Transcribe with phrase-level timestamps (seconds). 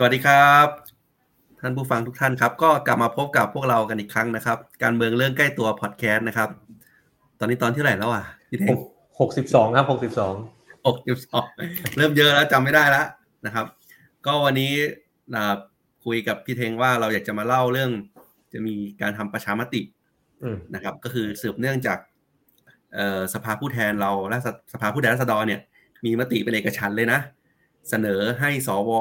[0.00, 0.68] สวัสดีครับ
[1.60, 6.48] ท่านผู้ฟังทุกท่านครับ ก็กลับมาพบกับพวกเรากันอีกครั้งนะครับ การเมืองเรื่องใกล้ตัวพอดแคสต์นะครับ
[7.38, 8.76] ตอนนี้ตอนที่ไหนแล้วอะพี่เทง
[9.20, 10.34] หกสิบสองครับหกสิบสอง
[10.86, 11.44] หกสิบสอง
[11.96, 13.06] เริ่มเยอะแล้วจำไม่ได้แล้ว
[13.46, 13.66] นะครับ
[14.26, 14.72] ก็วันนี้
[16.04, 17.90] คุยกับพี่เทงว่าเราอยากจะมาเล่าเรื่อง
[18.52, 19.82] จะมีการทำประชามติ
[20.74, 21.98] นะครับ ก็คือสืบเนื่องจาก
[23.34, 24.38] สภาผู้แทนเราและ
[24.72, 25.60] สภาผู้แทนราษฎรเนี่ย
[26.04, 27.20] มีมติเป็นเอกฉันเลยนะ
[27.88, 28.92] เสนอให้สว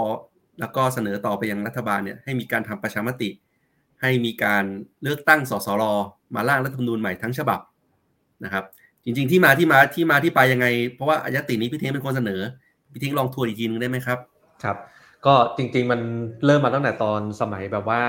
[0.59, 3.29] แล้วก็เสนอต่อไปยังรัฐบาลเนี่ยให้มีการทำประชามติ
[4.01, 4.63] ให้มีการ
[5.03, 5.83] เลือกตั้งสสร
[6.35, 7.59] มาร่างรัฐธรรมนูญใหม่ทั้งฉบับ
[8.43, 8.63] นะครับ
[9.03, 12.41] จริง ๆ ที่มาที่มาที่มาที่ไปยังไง เพราะว่าอายตินี้พี่เท้งเป็นคนเสนอ
[12.93, 14.19] พี่เท้งลองทวนอีกทีนึงได้ไหมครับ
[14.63, 14.77] ครับ
[15.25, 16.01] ก็จริงๆมัน
[16.45, 18.01] เริ่มมาตั้งแต่ตอนสมัยแบบว่า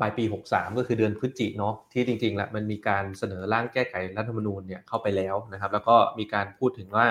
[0.00, 7.06] ปลายปี 63 ก็คือเดือนพฤศจิกเนาะที่จริงๆแหละมันมีการเสนอร่างแก้ไขรัฐธรรมนูญเนี่ยเข้าไปแล้วนะครับ แล้วก็มีการพูดถึงว่า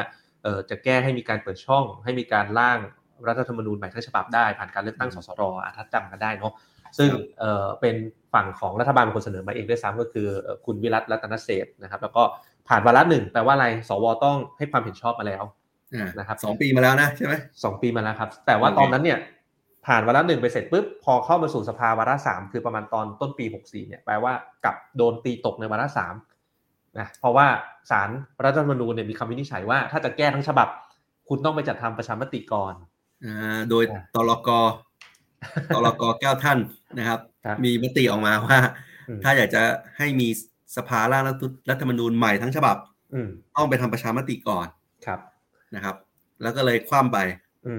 [0.70, 2.80] จะแก้ให้มีการเปิดช่อง ให้มีการร่าง
[3.28, 5.44] รัฐธรรมนูญใหม่ทั้งฉบับได้ผ่านการเลือกตั้งสสร
[5.76, 6.54] ถ้าจำกันได้เนาะ
[6.98, 7.09] ซึ่ง
[7.40, 7.95] เออเป็น
[8.34, 10.28] ฝั่งของรัฐบาลเป็นคนเสนอมาเองด้วยซ้ำก็คือ
[10.66, 12.23] คุณวิรัตรัตนเศษนะครับ แล้วก็
[12.67, 15.44] ผ่านวาระหนึ่งแปลว่าอะไรสวต้องให้ความเห็นชอบมาแล้ว
[16.20, 19.20] นะครับสองปีมาแล้วนะใช่ไหมสองปีมาแล้วครับ แต่ว่าตอนนั้นเนี่ย
[19.88, 24.34] ผ่านวาระหนึ่งไปเสร็จปุ๊บพอเข้ามาสู่สภาวาระสามคือประมาณตอนต้นปีหกสี่เนี่ยแปลว่า
[24.66, 26.16] กับโดนตีตกในวาระสาม
[27.00, 27.47] นะเพราะว่า
[27.92, 28.09] สาร
[28.44, 30.67] รัฐธรรมนูญเนี่ยมีคำวินิจฉัยว่าถ้าจะแก้ทั้งฉบับ
[31.30, 32.98] คุณต้องไปจัดทำประชามติก่อนอ่า
[33.70, 33.84] โดย
[34.16, 34.50] ตลก
[35.75, 36.59] ตลกแก้วท่าน
[37.00, 37.20] นะครับ
[37.64, 38.59] มีมติออกมาว่า
[39.23, 39.62] ถ้าอยากจะ
[39.98, 40.28] ให้มี
[40.75, 41.23] สภาร่าง
[41.70, 42.78] รัฐธรรมนูญใหม่ทั้งฉบับ
[43.56, 44.67] ต้องไปทำประชามติก่อน
[45.06, 45.20] ครับ
[45.75, 45.95] นะครับ
[46.42, 47.17] แล้วก็เลยคว่ำไป
[47.67, 47.73] อื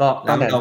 [0.00, 0.60] ก็แล้วเรา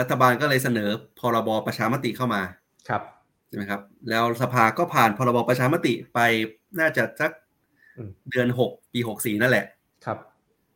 [0.00, 2.42] รัฐบาลก็เลยเสนอพรบประชามติเข้ามา
[2.88, 3.02] ครับ
[3.48, 6.20] ใช่ไหมครับ แล้วสภาก็ผ่านพรบประชามติไป
[6.80, 7.30] น่าจะสัก
[8.30, 9.64] เดือนหกปีหกสี่นั่นแหละ
[10.04, 10.18] ครับ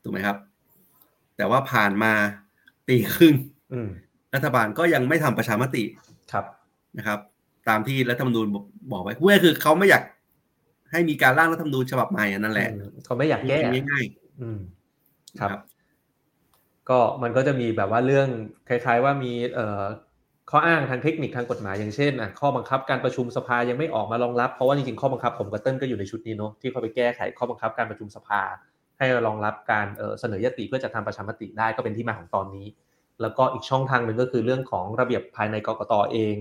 [0.03, 0.37] ถูกไหมครับ
[1.37, 2.13] แต่ว่าผ่านมา
[2.89, 3.35] ปีครึ่ง
[4.35, 5.85] รัฐบาลก็ยังไม่ทำประชามติ
[6.33, 6.45] ครับ
[6.99, 7.19] นะครับ
[7.69, 8.47] ตามที่รัฐธรรมนูญ
[8.93, 10.03] บอกไว้เพื่อคือเขาไม่อยาก
[10.91, 12.69] ให้มีการร่างรัฐธรรมนูญฉบับใหม่นั่นแหละ
[13.05, 13.59] เขาไม่อยากแก้
[13.91, 15.61] ง่ายๆครับ
[16.91, 18.29] ก็มันก็จะมีแบบว่าเรื่อง
[18.69, 19.83] คล้าย ๆ ว่ามีเอ่อ
[20.51, 28.41] ข้ออ้างทางเทคนิคทางกฎหมายอย่างเช่นอะข้อบังคับการประชุมสภายังไม่ออกมารองรับเพราะว่าจริงๆข้อบังคับผมกับเติ้ลก็อยู่ในชุดนี้เนาะที่เขาไปแก้ไขข้อบังคับการประชุมสภา
[29.03, 29.87] ให้รองรับการ
[30.21, 32.67] เสนอยติเพื่อจะทำประชามติได้ก็เป็นที่มาของตอนนี้
[33.23, 36.35] แล้วก็อีกช่องทางหนึ่งก็คือเรื่องของระเบียบภายในกรกตเอง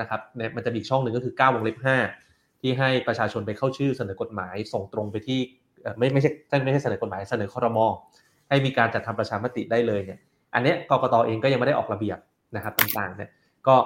[0.00, 0.20] นะครับ
[0.56, 1.78] มันจะมีช่องหนึ่งก็คือ9วงเล็บ
[2.18, 5.40] 5ที่ให้ประชาชนไปเข้าชื่อเสนอกฎหมายส่งตรงไปที่
[5.98, 6.30] ไม่ไม่ใช่
[6.64, 7.86] ไม่ใช่เสนอกฎหมายเสนอคอรมอ
[8.48, 10.18] ให้มีการจัดทำประชามติได้เลยเนี่ย
[10.54, 12.18] อันนี้กรกตเองก็ยังไม่ได้ออกระเบียบ
[12.56, 13.30] นะครับต่างๆเนี่ย
[13.68, 13.76] ก็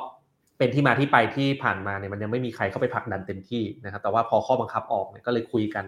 [0.59, 5.85] เป็นที่มาที่ไปที่ผ่านมาเนี่ยมันยังไม่มีใครเข้าไปผลักดันเต็มที่นะครับแต่ว่าพอข้อบังคับออกเนี่ยก็เลยคุยกัน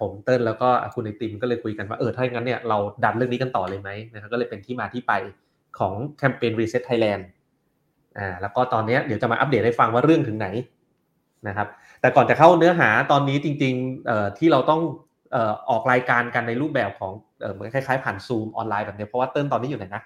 [0.00, 5.12] ผมเติ้ลแล้วก็คุณไอติมก็เลยคุยกันว่าเออถ้าอย่างนั้นเนี่ยเราดันเรื่องนี้กันต่อเลยไหมนะครับก็เลยเป็นที่มาที่ไป
[5.78, 7.22] ของแคมเปญ Reset Thailand
[8.18, 10.48] อ่าแล้วก็ตอนนี้เดี๋ยวจะมาอัปเดตให้ฟังว่าเรื่องถึงไหน
[11.48, 11.68] นะครับ
[12.00, 14.80] แต่ก่อนจะเข้าเนื้อหาตอนนี้จริงๆเอ่อที่เราต้อง
[15.32, 20.02] เอ่อออกรายการกันในรูปแบบของเออเหมือนคล้ายๆ ผ่านซูมออนไลน์แบบนี้เพราะว่าเติ้ลตอนนี้อยู่ไหนนะ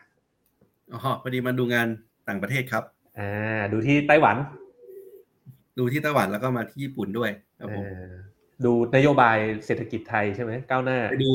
[0.93, 1.87] อ๋อพอดีมาดูงาน
[2.29, 2.83] ต่างประเทศครับ
[3.19, 4.37] อ่าดูที่ไต้หวัน
[5.79, 7.85] ดูที่ไต้หวันแล้วก็มาที่ญี่ปุ่นด้วยครับผม
[8.65, 11.33] ดูนโยบายเศรษฐกิจไทยใช่ไหมก้าวหน้าไปดู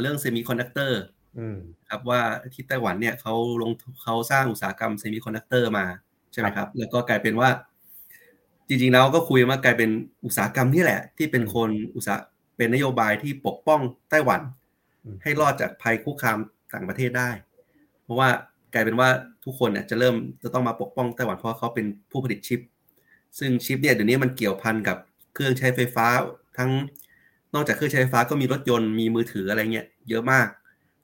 [0.00, 1.00] เรื่องเซมิคอนดักเตอร์
[1.90, 2.20] ครับว่า
[2.52, 3.70] ที่ไต้หวันเนี่ยเขาลง
[4.02, 5.86] เขาสร้างอุตสาหกรรมเซมิคอนดักเตอร์มา
[6.32, 7.50] ใช่ไหมครับ แล้วก็กลายเป็นว่า
[8.68, 9.90] จริงๆแล้วก็คุยว่ากลายเป็น
[10.24, 12.18] อุตสาหกรรมนี่แหละ ที่เป็นคนอุตสาห
[12.56, 13.80] เป็นนโยบายที่ปกป้อง
[14.10, 14.40] ไต้หวัน
[15.22, 16.38] ให้รอดจากภัยคุกคาม
[16.74, 17.30] ต่างประเทศได้
[18.02, 18.28] เพราะว่า
[18.74, 19.08] กลายเป็นว่า
[19.44, 22.60] ทุกคนเนี่ยจะเริ่มจะต้องมาปกป้องไต้หวันเพราะเขาเป็นผู้ผลิตชิป
[23.38, 24.98] ซึ่งชิปเนี่ยเดี๋ยวนี้มันเกี่ยวพันกับ
[25.34, 26.06] เครื่องใช้ไฟฟ้า
[26.58, 26.70] ทั้ง
[27.54, 30.48] นอกจากเครื่องใช้ไฟฟ้าก็มีรถยนต์มีมือถืออะไรเงี้ยเยอะมาก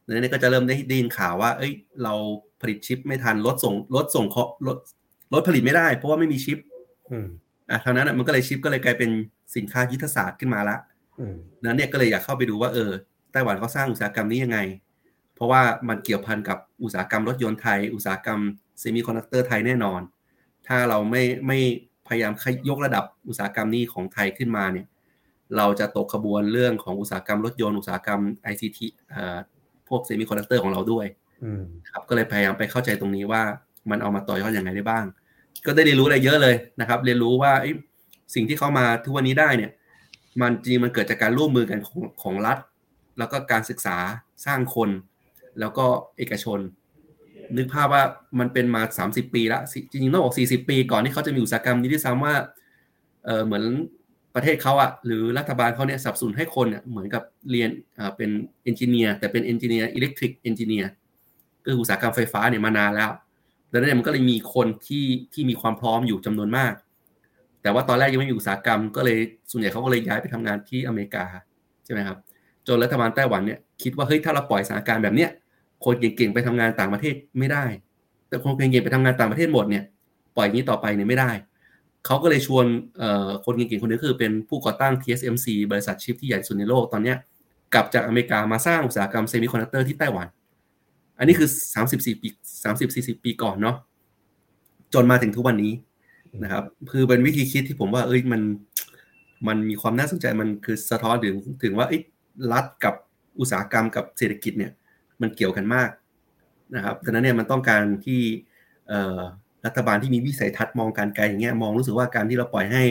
[0.05, 2.15] ในนี้ก็จะเริ่มได้ดินข่าวว่า เอ้ย เรา
[2.61, 4.77] ผลิตชิปไม่ทันรถส่งรถส่งเคาะรถ
[5.35, 6.59] รถผลิตไม่ได้ เพราะว่าไม่มีชิป
[7.71, 9.11] อะเท่านั้นมันก็เลยชิปก็เลยกลายเป็น
[9.57, 10.77] สินค้ายุทธศาสตร์ขึ้นมาละ
[11.65, 12.91] นั้นเนี่ยก็เลยอยากเข้าไปดูว่าเออ
[13.33, 14.59] ไต้หวันเขาสร้างอุตสาหกรรมนี้ยังไง
[15.35, 18.41] เพราะว่ามันเกี่ยวพันกับอุตสาหกรรมรถยนต์ไทย อุตสาหกรรม
[18.78, 20.01] เซมิคอนดักเตอร์ไทยแน่นอน
[20.66, 21.59] ถ้าเราไม่ไม่
[22.10, 22.33] พยายาม
[22.68, 24.86] ยกระดับอุตสาหกรรมนี้ของไทยขึ้นมาเนี่ย
[25.57, 28.21] เราจะตกขบวนเรื่องของอุตสาหกรรมรถยนต์อุตสาหกรรม
[28.53, 28.78] ICT
[29.89, 31.07] พวกเซมิคอนดักเตอร์ของเราด้วย
[31.91, 33.42] ครับก็เลยพยายามไปเข้าใจตรงนี้ว่า
[33.91, 35.04] มันเอามาต่อยอดอยังไงได้บ้าง
[35.66, 37.53] ก็ได้เรียนรู้อะไรเยอะเลยนะครับ เรียนรู้ว่า
[38.34, 39.71] สิ่งที่เขามาทุกวันนี้ได้เนี่ย
[40.41, 42.59] มันจริงมันเกิดจากการร่วมมือกันของของรัฐ
[43.18, 43.97] แล้วก็การศึกษา
[44.47, 44.91] สร้างคน
[45.60, 45.86] แล้วก็
[46.18, 46.59] เอกชน
[47.57, 48.03] นึกภาพว่า
[48.39, 52.35] มันเป็นมา 30 ปีแล้วจริงๆต้องบอก40 ปี ก่อนที่เขาจะมีอุตสาหกรรมนี้ที่ซ้ำว่า
[53.25, 53.65] เออเหมือน
[54.35, 57.71] ประเทศเขาอะหรือรัฐบาลเขาเนี่ยสับสนให้คนเนี่ยเหมือนกับเรียน
[58.17, 58.31] เป็น
[58.65, 60.91] engineer แต่เป็น engineer electric engineer
[61.65, 63.11] ก็อุตสาหกรรมไฟฟ้าเนี่ยมานานแล้ว
[63.73, 66.73] ดังนั้นมันก็เลยมีคนที่ที่มีความพร้อมอยู่จำนวนมาก
[67.63, 69.19] แต่ว่าตอนแรกยังไม่มีอุตสาหกรรม ก็เลย
[69.51, 71.25] ส่วนใหญ่เขาก็เลยย้ายไปทำงานที่อเมริกา
[71.85, 72.19] ใช่ไหมครับ
[72.67, 75.31] จนรัฐบาลไต้หวันเนี่ยคิดว่าเฮ้ยถ้าเราปล่อยสถานการณ์แบบเนี้ย
[75.84, 77.65] คนเก่งๆไปทำงานต่างประเทศไม่ได้
[78.28, 79.84] แต่คนเก่งๆไปทำงานต่างประเทศหมดเนี่ย
[80.36, 81.30] ปล่อยอย่างนี้ต่อไปเนี่ยไม่ได้
[82.06, 82.65] เขาก็เลยชวน
[83.44, 87.15] คนเก่งๆคนนี้คือเป็นผู้ก่อตั้ง TSMC บริษัทชิปที่ใหญ่สุดในโลกตอนนี้
[87.74, 90.27] กลับจากอเมริกามาสร้างอุตสาหกรรมเซมิคอนดักเตอร์ที่ไต้หวัน
[91.18, 91.48] อันนี้คือ
[91.86, 92.28] 34 ปี
[92.65, 93.77] 30 40 ปีก่อนเนาะ
[94.94, 95.72] จนมาถึงทุกวันนี้
[96.42, 98.42] นะครับ คือเป็นวิธีคิดที่ผมว่า เอ้ยมัน
[99.48, 101.86] มันมีความน่าสนใจมันคือสะท้อนถึงถึงว่า
[102.53, 102.94] รัฐกับ
[103.41, 104.72] อุตสาหกรรมกับเศรษฐกิจเนี่ย
[105.22, 105.91] มันเกี่ยวกันมาก
[106.77, 108.21] นะครับดังนั้นเนี่ยมันต้องการที่
[109.67, 112.83] รัฐบาลที่มีวิสัยทัศน์มองการไกลอย่างเงี้ยมองรู้สึกว่าการที่เราปล่อยให้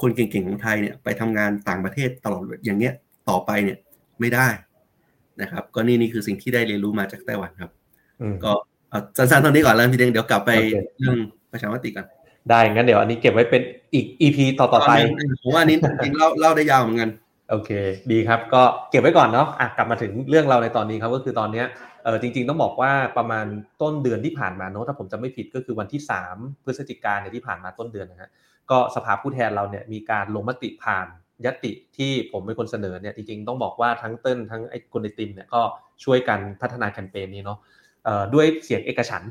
[0.00, 2.94] คนเก่งๆของไทยเนี่ยไปทำงานต่างประเทศตลอดอย่างเงี้ย
[3.28, 3.78] ต่อไปเนี่ย
[4.20, 4.48] ไม่ได้
[5.42, 7.70] นะครับ ก็นี่นี่คือสิ่งที่ได้เรียนรู้มาจากไต้หวันครับ
[8.44, 8.52] ก็
[9.16, 10.50] สั้นๆตอนนี้ก่อนแล้วพี่เดงเดี๋ยวกลับไป
[10.98, 11.18] เรื่อง
[11.52, 12.06] ประชามติกัน
[12.50, 13.62] ได้งั้นเดี๋ยวอันนี้เก็บไว้เป็น
[13.94, 14.92] อีกอีพีต่อๆไป
[15.42, 17.10] ผมว่านี้จริงเล่าเล่าได้ยาวเหมือนกัน
[17.50, 17.70] โอเค
[18.12, 21.66] ดีครับก็เก็บไว้ก่อนเนาะอะกลับมาถึงเรื่องเราในตอนนี้ครับก็คือตอนเนี้ย
[22.04, 23.46] เออจริง ๆ ต้องบอกว่าประมาณ
[23.82, 26.00] ต้นเดือนที่ผ่านมาเนาะถ้าผมจะไม่ผิดก็คือวันที่
[26.34, 28.30] 3 พฤศจิกายนเนี่ยที่ผ่านมาต้นเดือนนะฮะ
[28.70, 31.06] ก็สภาผู้แทนเราเนี่ยมีการลงมติผ่าน
[31.46, 35.60] ยติที่ผมเป็นคนเสนอเนี่ยจริงๆต้องบอกว่าทั้งเต้นทั้งไอ้คนในติมเนี่ยก็
[36.04, 37.58] ช่วยกันพัฒนาแคมเปญนี้เนาะ
[38.34, 39.22] ด้วยเสียงเอกฉัน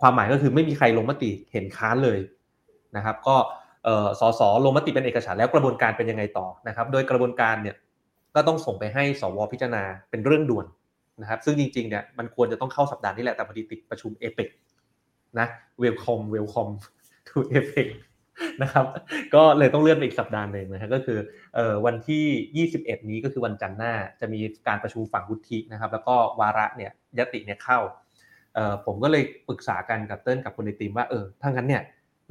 [0.00, 2.18] ความหมายก็คือไม่มีใครลงมติเห็นค้านเลย
[2.96, 3.36] นะครับ ก็
[4.20, 7.76] สสลงมติเป็นเอกฉันแล้วกระบวนการเป็นยังไงต่อนะครับ โดยกระบวนการเนี่ย
[8.34, 10.66] ก็ต้องส่งไปให้สวพิจารณาเป็นเรื่องด่วน
[11.20, 14.48] นะครับ ซึ่งจริงๆเนี่ยมันควรจะต้องเข้าสัปดาห์นี้แหละแต่พอดีติดประชุมเอเปก
[15.38, 15.46] นะ
[15.78, 16.68] เวลคอมเวลคอม
[17.28, 17.88] ทูเอเปก
[18.62, 18.86] นะครับ
[19.34, 21.18] ก็เลยต้องเลื่อนไปอีกสัปดาห์หนึ่งนะฮะก็คือ
[21.86, 27.78] วันที่ 21 นี้ก็คือวันจันทร์หน้าจะมีการประชุมฝั่งวุฒินะครับ แล้วก็วาระเนี่ยยติเนี่ยเข้า
[28.86, 31.82] ผมก็เลยปรึกษากันกับเติ้ลกับคนในทีมว่าเออถ้างั้นเนี่ย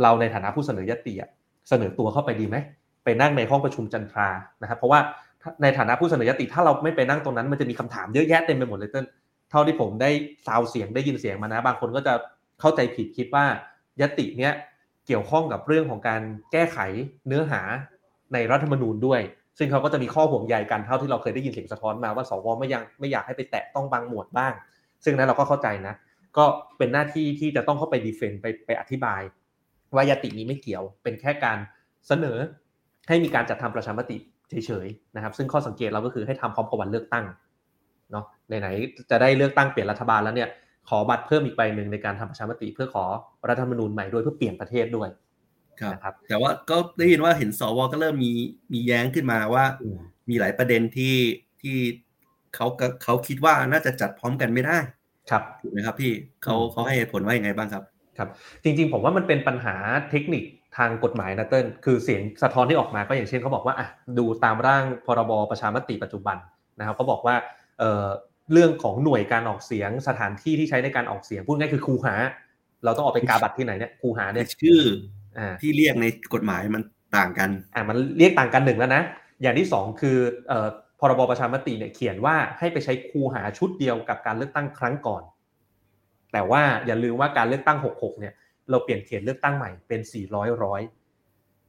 [0.02, 1.30] เราในฐานะผู้เสนอยติอะ
[1.70, 2.58] เสนอตัวเข้าไปดีไหม
[3.04, 4.30] ไปนั่งในห้องประชุมจันทรา
[4.62, 5.00] นะครับ เพราะว่า
[5.62, 9.06] ในฐานะผู้เสนอยติถ้าเราไม่ไปนั่งตรงนั้นมันจะมีคำถามเยอะแยะเต็มไปหมดเลยเติ้ล
[9.50, 10.10] เท่าที่ผมได้
[10.48, 12.14] ซาวเสียงได้ยินเสียงมานะ บางคนก็จะ
[12.60, 13.46] เข้าใจผิดคิดว่า
[14.02, 14.54] ยติเนี้ย
[15.08, 16.22] เกี่ยวข้องกับเรื่องของการ
[16.52, 16.80] แก้ไข
[17.28, 17.62] เนื้อหา
[18.34, 19.22] ในรัฐธรรมนูญด้วย
[19.58, 24.54] ซึ่งเขาก็จะมีข้อห่วงใยกันเท่าที่เราเคยได้ยินเสียงสะท้อนมาว่าสวไม่ยังไม่อยากให้ไปแตะต้องบางหมวดบ้าง
[25.04, 25.96] ซึ่งนั้นเราก็เข้าใจนะ
[26.38, 26.46] ก็
[26.78, 29.22] เป็นหน้าที่ที่จะต้องเข้าไปดีเฟนต์ไปไปอธิบาย
[29.96, 31.58] ว่ายตินี้ไม่เกี่ยว เป็นแค่การ
[32.08, 32.38] เสนอ
[33.08, 34.18] ให้มีการจัดทำประชามติ
[34.50, 37.26] เฉยๆนะครับ ซึ่งข้อสังเกตเราก็คือให้ทำพร้อมกับวันเลือกตั้ง
[38.12, 40.50] เนาะไหนๆจะได้เลือกตั้งเปลี่ยนรัฐบาลแล้วเนี่ย
[40.90, 43.06] ขอบัตรเพิ่มอีกใบหนึ่งในการทำประชามติ เพื่อขอ
[43.50, 45.10] รัฐธรรมนูญใหม่ด้วยเพื่อเปลี่ยนประเทศด้วย
[46.04, 48.32] ครับ แต่ว่าก็ได้ยินว่าเห็นสวก็เริ่มมี
[48.74, 49.66] มีแย้งขึ้นมาว่า
[50.30, 51.16] มีหลายประเด็นที่
[51.62, 51.76] ที่
[52.56, 52.68] เขา
[53.04, 54.78] เขาคิดว่าน่าจะจัดพร้อมกันไม่ได้
[55.30, 56.12] ครับถูกไหมครับ พี่
[56.44, 57.84] เขาเขาให้เหตุผลว่าอย่างไงบ้างครับ
[58.18, 58.30] ครับ
[58.64, 59.76] จริงๆ ผมว่ามันเป็นปัญหา
[60.12, 60.44] เทคนิค
[60.78, 66.38] ทางกฎหมายนะเติ้ลคือเสียงสะท้อนที่ออกมาก็อย่างเช่นเขาบอกว่าอะดูตามร่างพรบประชามติปัจจุบัน
[66.80, 67.36] นะครับเขาบอกว่า
[67.80, 68.06] เอ่อ
[68.54, 72.16] เรื่องของหน่วยการออกเสียงสถานที่ที่ใช้ในการออกเสียงพูดง่ายคือคูหา
[72.84, 74.82] เราต้องออกไปกาบัตรที่ไหนเนี่ยคูหาเนี่ยชื่อ
[75.62, 76.82] ที่เรียกในกฎหมายมัน
[77.18, 79.04] ต่างกันอ่ามันเรียกต่างกันหนึ่งแล้วนะ
[79.42, 80.68] อย่างที่สองคือเอ่อ
[81.00, 85.24] พรบประชามติเนี่ยเขียนว่าให้ไปใช้คูหาชุดเดียวกับการเลือกตั้งครั้งก่อน
[86.36, 88.34] แต่ว่าอย่าลืมว่าการเลือกตั้ง 66 เนี่ย
[88.70, 90.02] เราเปลี่ยนเขตเลือกตั้งใหม่เป็น
[90.32, 90.82] 400 ร้อย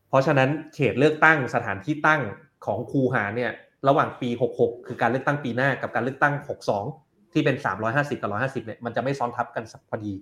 [0.08, 2.22] เพราะฉะนั้นเขตเลือกตั้งสถานที่ตั้ง
[2.66, 3.50] ของคูหาเนี่ย
[3.88, 6.34] ระหว่างปี 66 คือการเลือกตั้งปีหน้ากับการเลือกตั้ง
[6.84, 7.56] 62 ที่เป็น
[7.90, 10.12] 350 กับ 150 เนี่ยมันจะไม่ซ้อนทับกันพอดี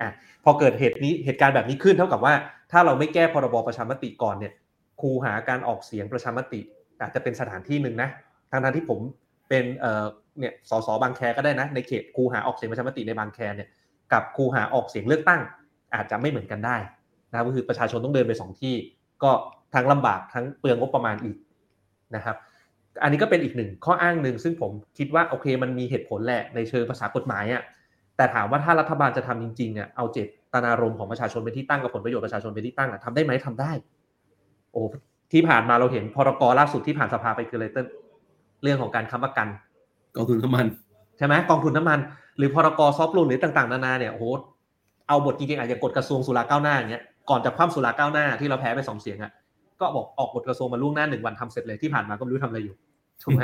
[0.00, 0.10] อะ
[0.44, 2.34] พอเกิดเหตุนี้เหตุการณ์แบบนี้ขึ้นเท่ากับว่า
[2.72, 4.52] ถ้าเราไม่แก้พรบประชามติก่อนเนี่ย
[5.00, 6.60] คูหาการออกเสียงประชามติ
[7.00, 8.08] อาจจะเป็นสถานที่หนึ่งนะ
[8.50, 9.00] ทางทางที่ผม
[9.48, 9.64] เป็น
[10.38, 13.68] เนี่ยสสบางแคก็ได้นะ ในเขตคูหาออกเสียงประชามติในบางแคเนี่ย
[14.12, 15.40] กับคูหาออกเสียงเลือกตั้ง
[15.94, 16.76] อาจจะไม่เหมือนกันได้
[17.30, 18.74] นะก็คือประชาชนต้องเดินไปสองที่
[19.22, 19.30] ก็
[19.74, 21.36] ทั้งลำบากทั้งเปลืองงบประมาณอีก
[22.16, 22.36] นะครับ
[23.02, 27.62] อันนี้ก็เป็นอีกหนึ่งข้ออ้างหนึ่งซึ่งผมคิดว่าโอเคมันมีเหตุผลแหละในเชิงภาษากฎหมายอะ
[28.16, 30.18] แต่ถามว่าถ้ารัฐบาลจะทำจริงๆเนี่ยเอาเจ
[30.54, 33.72] ตนารมณ์ของประชาชนเป็นที่ตั้งกับผลประโยชน์ประชาชนเป็นที่ตั้งอะทำได้ไหมทำได้
[34.72, 34.82] โอ้
[35.32, 37.86] ที่ผ่านมาเราเห็นพรกล่าสุดที่ผ่านสภาไปคืออะไรเต้น
[38.62, 39.48] เรื่องของการค้ำประกัน
[40.16, 40.66] กองทุนน้ำมัน
[41.18, 41.98] ใช่ไหมกองทุนน้ามัน
[42.38, 44.24] หรือพรกซอฟต์โลนหรือต่างๆนานาเนี่ยโอ้โห
[45.08, 49.32] เอาบทจริงๆอาจจะกฎกระทรวงสุราก้าวหน้าอย่างเงี้ยก่อนจะคว่ำสุราก้าวหน้าที่เราแพ้ไปสองเสียงอะ
[49.80, 52.74] ก็บอกออกกฎกระทรวงมาล่วงหน้าหนึ่งวันทำเสร็จเลยที่ผ่านมาก็ไม่รู้ทำอะไรอยู่
[53.22, 53.42] ถูกไหม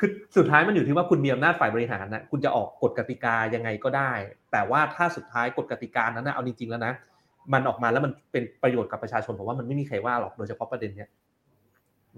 [0.00, 4.12] คือสุดท้ายมันอยู่ที่ว่าคุณมีอำนาจฝ่ายบริหารนะคุณจะออกกฎกติกายังไงก็ได้
[4.52, 6.92] แต่ว่าถ้าสุดท้ายกฎกติกานั้นนะเอาจริงๆแล้วนะ
[7.52, 11.08] มันออกมาแล้วมันเป็นประโยชน์กับประชาชนผมว่ามันไม่มีใครว่าหรอกโดยเฉพาะประเด็นเนี้ย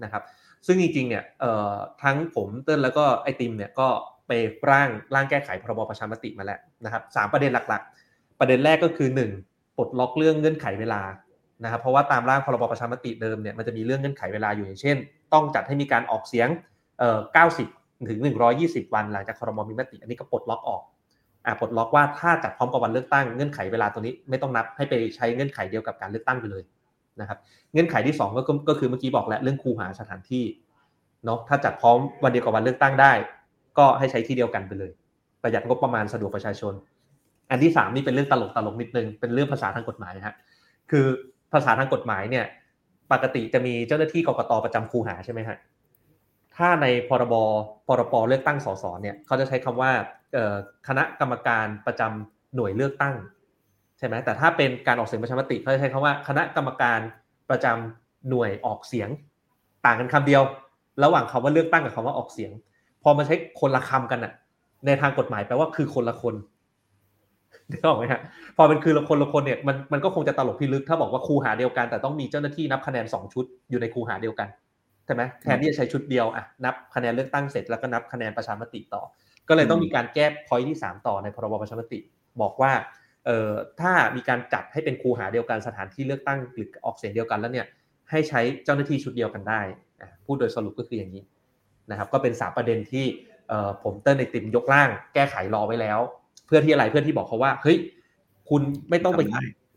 [0.03, 0.21] นะครับ
[0.65, 1.23] ซึ่งจริงๆเนี่ย
[2.03, 3.87] ทั้งผมเติ้ลแล้วก็ไอติมเนี่ยก็
[4.27, 4.31] ไป
[4.69, 9.31] ร่างร่างแก้ไขพรบประชามติมาแล้วนะครับสามประเด็นหลักๆ ประเด็นแรกก็คือหนึ่ง
[9.77, 11.01] ปลดล็อกเรื่องเงื่อนไขเวลา
[11.63, 14.97] นะครับเพราะว่าตามร่างพรบประชามติเดิมเนี่ยมันจะมีเรื่องเงื่อนไขเวลาอยู่อย่างเช่น
[15.33, 16.47] ต้องจัดให้มีการออกเสียง
[16.99, 17.19] เอ่อ
[17.63, 18.19] 90 ถึง
[18.57, 20.81] 120 วันหลังจากครมมีมติอันนี้ก็ปลดล็อกออก
[21.45, 26.63] อ่าปลดล็อกว่าถ้าจัดพร้อมกับวันเลือกตั้งเงื่อนไขเวลาตัวนี้ไม่ต้องนับให้ไปใช้เงื่อนไขเดียวกับการเลือกตั้งไปเลย
[27.21, 27.39] นะครับ
[27.73, 30.43] เงื่อนไขที่ 2 ก็ก็คือเมื่อกี้บอกแล้วเรื่องคูหาสถานที่
[31.25, 33.13] เนาะถ้าจัดพร้อมวันเดียวกับวันเลือกตั้งได้
[33.77, 34.91] ก็ให้ใช้ที่เดียวกันไปเลย
[35.41, 36.73] ประหยัดงบประมาณสะดวกประชาชน
[37.49, 40.35] อันที่ 3 นี่เป็นเรื่องตลกตลกนิดนึงเป็นเรื่องภาษาทางกฎหมายฮะ
[40.91, 41.05] คือ
[41.53, 42.45] ภาษาทางกฎหมายเนี่ย
[43.11, 45.57] ปกติจะมีเจ้าหน้าที่กรกตประจำคูหาใช่ไหมฮะ
[46.55, 47.35] ถ้าในพรบ
[47.87, 49.91] พรบเลือกตั้งสสเนี่ยเขาจะใช้คำว่า
[50.87, 53.15] คณะกรรมการประจำหน่วยเลือกตั้ง
[53.97, 56.99] ใช่ไหมแต่ถ้าเป็นการออกเสียงประชามติเขาจะใช้คำว่าคณะกรรมการ
[57.49, 59.09] ประจำหน่วยออกเสียง
[59.85, 60.41] ต่างกันคำเดียว
[61.03, 62.51] ระหว่างคำว่าเลือกตั้งกับคำว่าออกเสียง
[63.03, 64.33] พอมาใช้คนละคำกันอะ
[64.85, 66.35] ในทางกฎหมายแปลว่าคือคนละคน
[67.71, 68.21] นึกออกไหมฮะ
[68.57, 74.47] พอเป็นคือละคนละคนเนี่ยมันมันก็คงจะตลกพิลึกถ้าบอกว่าครูหาเดียวกันแต่ต้องมีเจ้าหน้าที่นับคะแนนสองชุดอยู่ในครูหาเดียวกัน
[75.05, 79.01] ใช่ไหมแทนที่จะใช้ชุดเดียวอะนับคะแนนเลือกตั้งเสร็จแล้วก็นับคะแนนประชามติต่อ
[79.49, 81.99] ก็เลยต้องมีการแก้พอยที่ 3 ต่อในพรบประชามติ
[82.41, 83.04] บอกว่าเอ่อ
[83.81, 87.67] ถ้ามีการจัดให้เป็นครูหาเดียวกันสถานที่เลือกตั้งหรือออกเสียงเดียวกันแล้วเนี่ย
[88.11, 89.61] ให้ใช้เจ้าหน้าที่ชุดเดียวกันได้
[90.25, 91.23] พูดโดยสรุปก็คืออย่างนี้
[91.91, 93.05] นะครับก็เป็นสามประเด็นที่
[93.83, 95.99] ผมเติ้ลในติมยกร่าง แก้ไขรอไว้แล้ว
[96.45, 97.77] เพื่อที่อะไรเพื่อที่บอกเขาว่าเฮ้ย
[98.49, 99.21] คุณไม่ต้องไป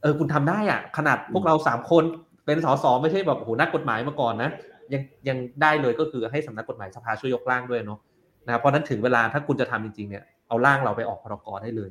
[0.02, 2.04] เออคุณทำได้อะขนาดพวกเราสามคน
[2.46, 4.50] เป็นสสไม่ใช่แบบโหนักกฎหมายมาก่อนนะ
[4.92, 7.98] ยังยังได้เลยก็คือให้สำนักกฎหมายสภาช่วยยกร่างด้วยเนาะ
[8.46, 11.90] นะครับเพราะนั้นถึงเวลาถ้าคุณจะทำจริงๆเนี่ยเอาร่างเราไปออกพรกรได้เลย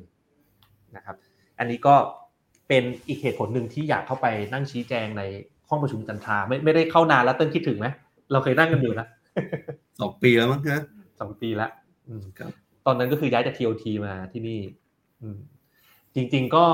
[0.96, 1.16] นะครับ
[1.58, 1.94] อันนี้ก็
[2.68, 5.22] เป็นอีกเหตุผลหนึ่งที่อยากเข้าไปนั่งชี้แจงใน
[5.68, 7.86] ห้องประชุมจันทราไม่ไม่ได้เข้านานแล้วเต้นคิดถึงไหม
[8.32, 9.06] เราเคยนั่งกันอยู่นะ
[10.00, 10.82] สองปีแล้วมั้งนะ
[11.20, 11.70] สองปีแล้ว
[12.86, 14.60] ตอนนั้นก็คือย้ายจากทีโอทีมาที่นี่
[16.14, 16.64] จริง ๆก็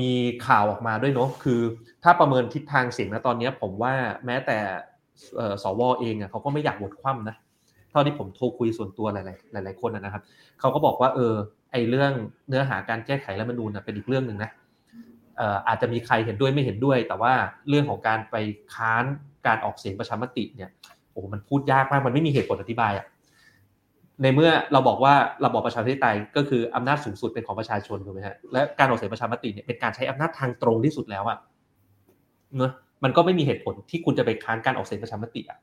[0.00, 0.10] มี
[0.46, 1.60] ข่าวออกมาด้วยเนาะคือ
[2.02, 3.94] ถ้าประเมินทิศทางเสียงนะตอนนี้ผมว่า
[4.26, 4.58] แม้แต่
[5.62, 7.36] สวเองอะเขาก็ไม่อยากบดคว่ำนะ
[7.90, 10.22] เท่าที่ผมโทรคุยส่วนตัวหลายๆหลาย ๆคนนะครับ
[10.60, 11.34] เขาก็บอกว่าเออ
[11.70, 12.12] ไอเรื่อง
[12.48, 14.50] เนื้อหาการแก้ไขรัฐมนูญเป็นอีกเรื่องหนึ่งนะ
[15.68, 17.32] อาจจะมีใครเห็นด้วยไม่เห็นด้วย แต่ว่า
[17.68, 18.36] เรื่องของการไป
[18.74, 19.04] ค้าน
[19.46, 20.70] การออกเสียงประชามติเนี่ย
[21.12, 23.06] โอ้มันพูดยากมากมันไม่มีเหตุผลอธิบายอะ
[24.22, 31.38] ในเมื่อเราบอกว่าระบอบประชาธิปไตยก็คืออำนาจสูงสุดเป็นของประชาชนถูกไหมฮะและการออกเสียงประชามติเนี่ยเป็นการใช้อำนาจทางตรงที่สุดแล้วอะ
[32.56, 32.72] เนอะ
[33.04, 35.58] มันก็ไม่มีเหตุผลที่คุณจะไปค้านการออกเสียงประชามติอะ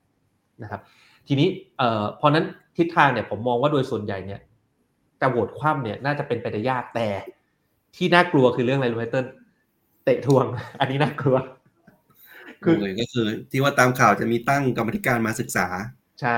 [0.63, 0.81] นะครับ
[1.27, 1.47] ทีนี้
[2.17, 2.45] เพราะนั้น
[2.77, 4.39] ทิศทางเนี่ยผมมองว่าโดยส่วนใหญ่เนี่ย
[5.29, 7.08] โหวตคว่ำเนี่ยน่าจะเป็นไปได้ยากแต่
[7.96, 9.25] ที่น่ากลัวคือเรื่องอะไรรู้ไหมเติ้ล
[10.05, 10.46] เตะทวง
[10.79, 11.38] อันนี้น่ากลัว
[12.63, 15.67] คือก็คือ ที่ว่าตามข่าวจะมีตั้งกรรมธิการมาศึกษา
[16.22, 16.38] ใช่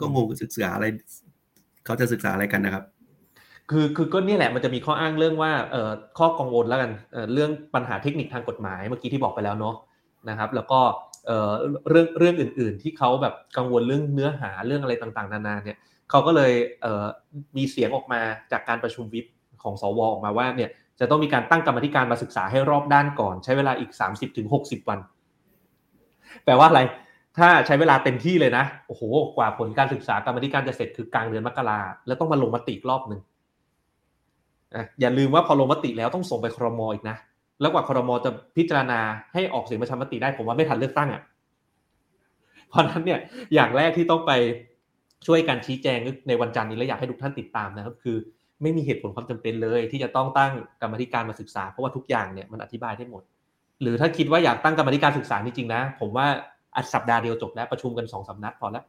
[0.00, 0.86] ก็งงศึกษาอะไร
[1.84, 2.84] เขาจะศึกษาอะไรกันนะครับ
[3.70, 9.74] คือคือก็นี่แหละมันจะมีข้ออ้างเรื่องว่าเอ่อข้อกังวลแล้วกันเอ่อเรื่องปัญหาเทคนิคทางกฎหมายเมื่อกี้ที่บอกไปแล้วเนาะ
[10.28, 10.80] นะครับ แล้วก็
[11.26, 11.50] เอ่อ
[11.88, 15.78] เรื่องเรื่องอื่น ๆ ที่เขาแบบกังวลเรื่องเนื้อหาเรื่องอะไรต่าง ๆ นานาเนี่ย
[16.12, 16.52] เขาก็เลย
[16.82, 18.20] เมีเสียงออกมา
[18.52, 19.26] จากการประชุมวิป
[19.62, 23.90] ของสวออกมาว่าเนี่ยจะต้องมีการตั้งกรรมธิการมาศึกษาให้รอบด้านก่อน ใช้เวลาอีก
[24.40, 24.98] 30-60 วัน
[26.44, 26.80] แปลว่าอะไร
[27.38, 29.02] ถ้าใช้เวลาเต็มที่เลยนะโอ้โห
[29.36, 33.20] กว่าผลการศึกษากรรมธิการจะเสร็จคือกลางเดือนมกราแล้วต้องมาลงมติรอบหนึ่ง
[35.00, 37.16] อย่าลืมว่าพอลงมติแล้วต้องส่งไปครมอีกนะ
[37.60, 39.00] แล้วกว่าครมจะพิจารณา
[39.34, 41.22] ให้ออกเสียงประชามติได้ผมว่าไม่ทันเลือกตั้งอะ
[42.68, 43.20] เพราะนั้นเนี่ย
[43.54, 44.32] อย่างแรกที่ต้องไป
[45.26, 45.98] ช่วยกันชี้แจง
[46.28, 48.16] ในวันจันทร์นี้และอยากให้ทุกท่านติดตามนะครับ คือ
[48.62, 50.52] ไม่มีเหตุผลความจำเป็นเลย ที่จะต้องตั้ง
[50.82, 53.22] กรรมธิการมาศึกษา เพราะว่าทุกอย่างเนี่ยมันอธิบายได้หมด
[53.82, 56.26] หรือถ้าคิดว่าอยากตั้งกรรมธิการศึกษาจริงๆนะ ผมว่า
[56.76, 58.84] อัดสัปดาห์เดียวจบแล้วประชุมกันสองสานัดพอแล้ว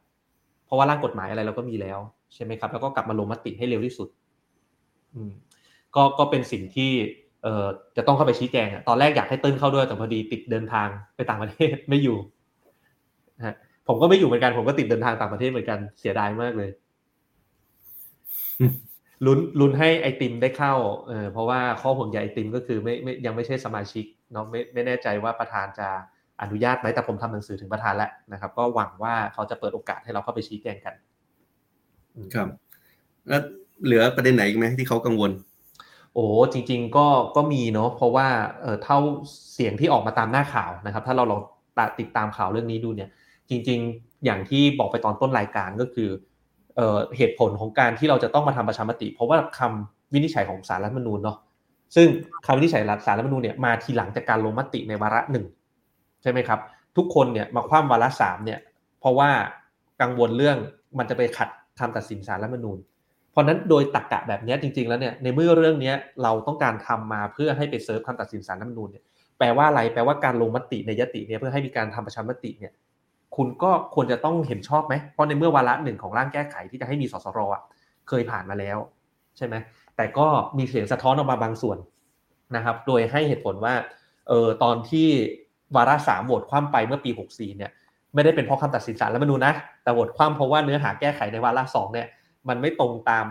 [0.66, 2.00] เพราะว่าร่างกฎหมายอะไรเราก็มีแล้ว
[2.34, 4.08] ใช่ไหมครับ แล้วก็กลับมาลงมติให้เร็วที่สุด
[5.14, 5.32] อืม
[5.96, 6.92] ก็ก็เป็นสิ่งที่
[7.44, 12.18] เอ่อจะต้องเข้าไปชี้แจงอะตอนแรกอยากให้เติ้ลเข้าด้วยแต่พอดีติดเดินทางไปต่างประเทศไม่อยู่
[13.88, 16.70] ผมก็ไม่อยู่เหมือนกันผมก็ติดเดินทางต่างประเทศเหมือนกันเสียดายมากเลย
[19.26, 20.74] ลุ้นลุ้นให้ไอติมได้เข้า
[21.08, 25.88] เออเพราะว่าข้อห่วงใยไอติมก็คือไม่ไม่ยังไม่ใช่สมาชิกเนาะไม่ไม่แน่ใจว่าประธานจะ
[26.42, 30.96] อนุญาตไหมแต่ผมทำหนังสือถึงประธานแล้วนะครับ ก็หวังว่าเขาจะเปิดโอกาสให้เราเข้าไปชี้แจงกัน
[32.34, 32.48] ครับ
[33.28, 33.42] แล้ว
[33.86, 35.32] เหลือประเด็นไหนอีกไหมที่เขากังวล
[36.14, 38.28] โอ้จริง ๆ ก็ก็มีเนาะเพราะว่า
[38.62, 38.98] เออเท่า
[39.54, 41.42] เสียงที่ออกมาตามหน้าข่าวนะครับ ถ้าเราลอง
[42.00, 43.10] ติดตามข่าวเรื่องนี้ดูเนี่ย
[43.50, 46.10] จริง ๆ อย่างที่บอกไปตอนต้นรายการก็คือ
[46.76, 51.38] เออเหตุผลของการที่เราจะต้องมาทำประชามติ เพราะว่าคำวินิจฉัยของสารรัฐมนูญเนาะ
[51.96, 52.08] ซึ่ง
[52.46, 55.46] คำวินิจฉัยสารรัฐมนูญเนี่ยมาทีหลังจากการลงมติในวาระหนึ่ง
[56.22, 56.60] ใช่ไหมครับ
[56.98, 58.60] ทุกคนเนี่ยมาคว่ำวาระสามเนี่ย
[59.00, 59.30] เพราะว่า
[60.02, 60.58] กังวลเรื่อง
[60.98, 62.78] มันจะไปขัดคำตัดสินสารรัฐมนูญ
[63.32, 69.04] เพราะนั้นโดยตรกกะแบบนี้จริง ๆแล้วเนี่ยในเมื่อเรื่องนี้เราต้องการทำมาเพื่อให้ไปเซิร์ฟคำตัดสินสารรัฐมนูญเนี่ย
[69.38, 72.72] แปลว่าอะไรแปลว่าการลงมติในยติเนี่ยเพื่อให้มีการทำประชามติเนี่ย
[73.36, 77.62] คุณก็ควรจะต้องเห็นชอบไหมเพราะในเมื่อวาระหนึ่งของร่างแก้ไขที่จะให้มีสสรอะ
[78.08, 78.78] เคยผ่านมาแล้ว
[79.38, 79.56] ใช่ไหม
[79.96, 81.78] แต่ก็มีเสียงสะท้อนออกมาบางส่วน
[82.56, 83.74] นะครับ โดยให้เหตุผลว่า
[84.28, 85.08] เออตอนที่
[85.76, 87.72] วาระสามโหวตคว่ำไปเมื่อปี 64 เนี่ย
[88.14, 92.08] ไม่ได้เป็นเพราะคำตัดสินศาลรัฐมนูญนะแต่โหวตคว่ำเพราะว่าเนื้อหาแก้ไขในวาระสองเนี่ย
[92.50, 93.26] มันไม่ตรงตาม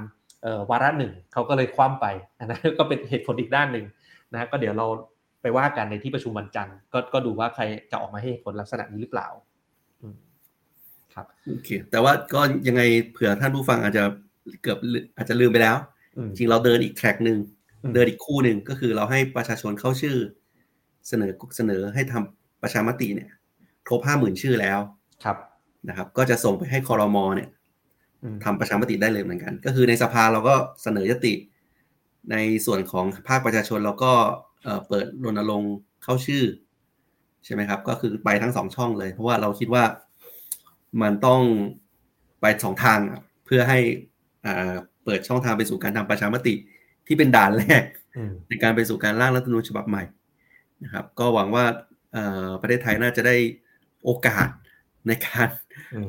[0.71, 2.07] วาระหนึ่งเขาก็เลยคว่ำไป
[2.39, 3.87] อันนั้นก็เป็นเหตุผลอีกด้านหนึ่ง
[4.33, 4.87] นะก็เดี๋ยวเรา
[5.43, 9.29] ไปว่ากันในที่ประชุมวันจันทร์ก็ก็ดูว่าใครจะออกมาให้เหตุผลลักษณะนี้หรือเปล่า
[11.15, 14.05] ครับโอเคแต่ว่าก็ยังไงเผื่อท่านผู้ฟังอาจจะ
[14.63, 14.79] เกือบ
[15.17, 15.77] อาจจะลืมไปแล้ว
[16.27, 17.39] จริงเราเดินอีกแทร็กหนึ่ง
[17.95, 20.17] เดินอีกคู่หนึ่งก็คือเราให้ประชาชนเข้าชื่อ
[21.09, 23.31] เสนอเสนอให้ทำประชามติเนี่ย
[23.87, 24.81] ครบห้าหมื่นชื่อแล้ว
[25.25, 25.37] ครับ
[25.89, 27.49] นะครับ ก็จะส่งไปให้คอรมอเนี่ย
[28.45, 31.35] ทำประชามติได้เลยเหมือนกัน ก็คือในสภาเราก็เสนอยติ
[32.31, 34.13] ในส่วนของภาคประชาชนเราก็
[34.89, 36.45] เปิดรณรงค์เข้าชื่อ
[37.45, 39.85] ใช่ไหมครับ ก็คือไปทั้งสองช่องเลย เพราะว่าเราคิดว่า
[41.03, 41.41] มันต้อง
[42.41, 42.99] ไปสองทาง
[43.45, 43.79] เพื่อให้
[45.05, 46.55] เปิดช่องทางไปสู่การทำประชามติ
[47.07, 47.83] ที่เป็นด่านแรก
[48.49, 50.03] ในการไปสู่การร่างรัฐธรรมนูญฉบับใหม่
[50.85, 51.65] นะครับ ก็หวังว่า
[52.61, 53.37] ประเทศไทยน่าจะได้
[54.05, 54.49] โอกาส
[55.07, 55.49] ในการ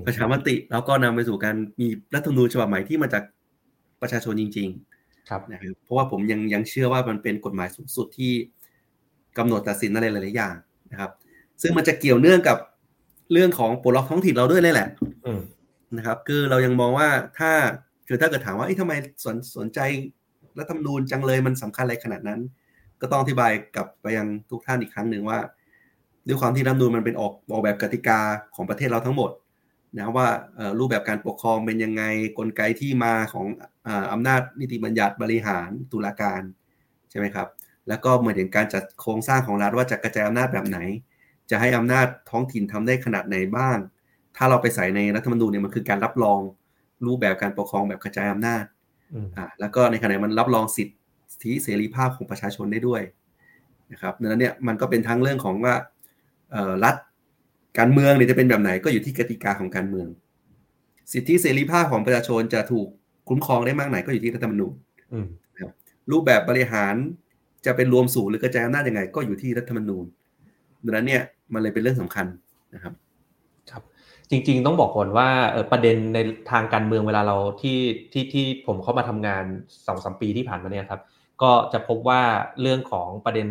[0.06, 3.24] ประชามติ แล้วก็นำไปสู่การมีรัฐธรรมนูญฉบับใหม่ที่มาจาก
[4.02, 8.34] ประชาชนจริง ๆ ครับนะครับเพราะว่าผมยังยังเชื่อว่ามันเป็นกฎหมายสูงสุดที่
[9.38, 10.56] กำหนดตัดสินอะไรหลายๆอย่าง
[10.92, 11.12] นะครับ
[11.62, 12.58] ซึ่งมันจะเกี่ยวเนื่องกับ
[13.34, 14.90] เรื่องของปลดล็อกท้องถิ่นเราด้วยเลยแหละ
[15.98, 17.10] นะครับ คือเรายังมองว่า
[17.40, 17.52] ถ้า
[18.08, 18.94] คือถ้าเกิดถามว่าทำไม
[19.25, 19.80] สนสนใจ
[20.60, 22.40] รัฐธรรมนูญจังเลยมันสำคัญอะไรขนาดนั้น
[23.02, 25.40] ก็ต้องอธิบายกับไปยังทุกท่านอีกครั้งหนึ่งว่า
[26.28, 28.20] ด้วยความที่รัฐนูนมันเป็นออกออกแบบกติกา
[28.56, 29.32] ของประเทศเราทั้งหมด
[29.96, 30.28] นะว่า
[30.80, 32.04] รูปแบบการปกครองเป็นยังไง
[32.38, 33.46] กลไกที่มาของ
[34.12, 36.42] อำนาจนิติบัญญัติบริหารตุลาการ
[37.10, 37.48] ใช่ไหมครับ
[37.88, 40.80] แล้วก็เหมือนถึงการจัดโครงสร้างของรัฐว่าจะกระจายอำนาจแบบไหน
[41.54, 43.78] จะให้อำนาจท้องถิ่นทำได้ขนาดไหนบ้าง
[44.38, 46.39] ถ้าเราไปใส่ในรัฐธรรมนูญเนี่ยมันคือการรับรอง
[47.06, 48.63] รูปแบบการปกครองแบบกระจายอำนาจ
[49.38, 50.88] อ่าแล้วก็ในขณะมันรับรองสิท
[51.44, 53.02] ธิเสรีภาพของประชาชนได้ด้วย
[53.92, 55.74] นะครับดังนั้นเนี่ยมันก็เป็นทั้งเรื่องของว่า
[56.84, 56.96] รัฐ
[57.80, 60.08] การเมืองเนี่ยจะเป็นแบบไหนก็อยู่ที่กติกาของการเมือง
[61.13, 62.88] สิทธิเสรีภาพของประชาชนจะถูก
[63.30, 64.74] คุ้มครองได้มากไหนก็อยู่ที่รัฐธรรมนูญ
[66.12, 66.96] รูปแบบบริหาร
[67.66, 70.06] จะเป็นรวมสูงหรือกระจายอำนาจยังไง ก็อยู่ที่รัฐธรรมนูญ
[70.86, 71.22] ดังนั้นเนี่ย
[71.54, 72.26] มันเลยเป็นเรื่องสำคัญ
[72.76, 72.93] นะครับ
[73.72, 73.84] ครับ
[74.30, 75.28] จริงๆต้องบอกก่อนว่า
[75.72, 76.19] ประเด็นใน
[76.52, 77.78] ทางการเมืองเวลาเราที่
[78.12, 79.43] ที่ที่ผมเข้ามาทำงาน
[79.88, 81.02] สองสมปีที่ผ่านมาเนี่ยครับ
[81.41, 82.22] ก็จะพบว่า
[82.62, 83.48] เรื่องของประเด็น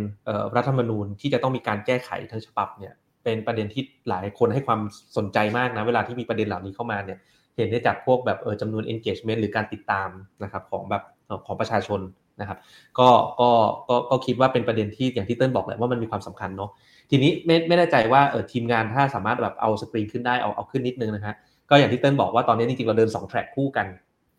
[0.56, 2.92] รัฐธรรมนูญที่จะต้องมีการแก้ไขทั้งฉบับเนี่ย
[3.24, 4.80] เป็นประเด็นที่หลายคนให้ความ
[5.16, 7.18] สนใจมากนะเวลาที่มีประเด็นเหล่านี้เข้ามาเนี่ย
[7.56, 10.08] เห็นได้จากพวกแบบเออจำนวน engagement หรือการติดตาม
[10.42, 11.02] นะครับของแบบ
[11.46, 12.00] ของประชาชน
[12.40, 12.58] นะครับ
[12.98, 13.08] ก็
[13.40, 13.50] ก็
[13.88, 16.70] ก็ก็คิดว่าเป็นประเด็นที่อย่างที่เติ้ลบอกแหละว่ามันมีความสำคัญเนาะ
[17.14, 21.34] ทีนี้ไม่ไม่แน่ใจว่าเออทีมงานถ้าสามารถแบบเอาสกรีนขึ้นได้เอาเอาขึ้นนิดนึงนะฮะ
[21.70, 23.86] ก็อย่างที่เติ้ลบอกว่าตอนนี้จริงๆเราเดิน2 track คู่กัน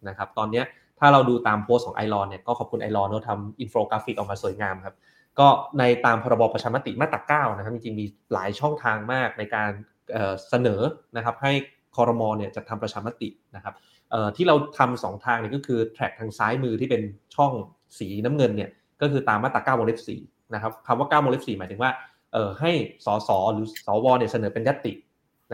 [0.07, 0.62] นะครับตอนนี้
[0.99, 4.95] ถ้าเราดูตามโพสของ iLaw เนี่ยก็ขอบคุณ iLaw เนาะทำอินโฟกราฟิกออกมาสวยงามครับ
[5.39, 5.47] ก็
[5.79, 9.69] ในตามพรบประชามติมาตราเก้านะครับจริงๆมีหลายช่องทางมากในการ
[10.49, 10.81] เสนอ
[11.17, 11.51] นะครับให้
[11.95, 13.73] คอรมอเนี่ยจะทำประชามตินะครับ
[14.36, 17.01] ที่เราทำสองทางเนี่ยก็คือแทร็กทางซ้ายมือที่เป็น
[17.36, 17.51] ช่อง
[17.99, 18.69] สีน้ำเงินเนี่ย
[19.01, 20.21] ก็คือตามมาตราเก้าวงเล็บสี่
[20.53, 21.91] นะครับคำว่าเก้าวงเล็บสี่หมายถึงว่า
[22.59, 22.71] ให้
[23.05, 24.93] สสหรือสวเนี่ยเสนอเป็นยติ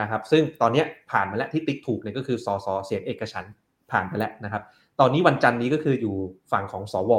[0.02, 3.46] นะครับ ซึ่งตอนนี้ผ่านมาแล้วที่ติ๊กถูกเนี่ยก็คือสสเสียงเอกฉัน
[3.92, 4.64] ผ่านไปแล้วนะครับ
[5.00, 6.16] ตอนนี้วันจันทร์นี้ก็คืออยู่
[6.52, 7.14] ฝั่งของสว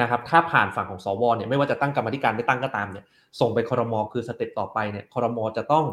[0.00, 3.04] นะครับ ถ้าผ่านฝั่งของสวเนี่ยไม่ว่าจะตั้งกรรมธิการไม่ตั้งก็ตามเนี่ย
[3.40, 5.84] ส่งไปคอรมอคือสเต็ปต่อไปเนี่ยคอรมอจะต้อง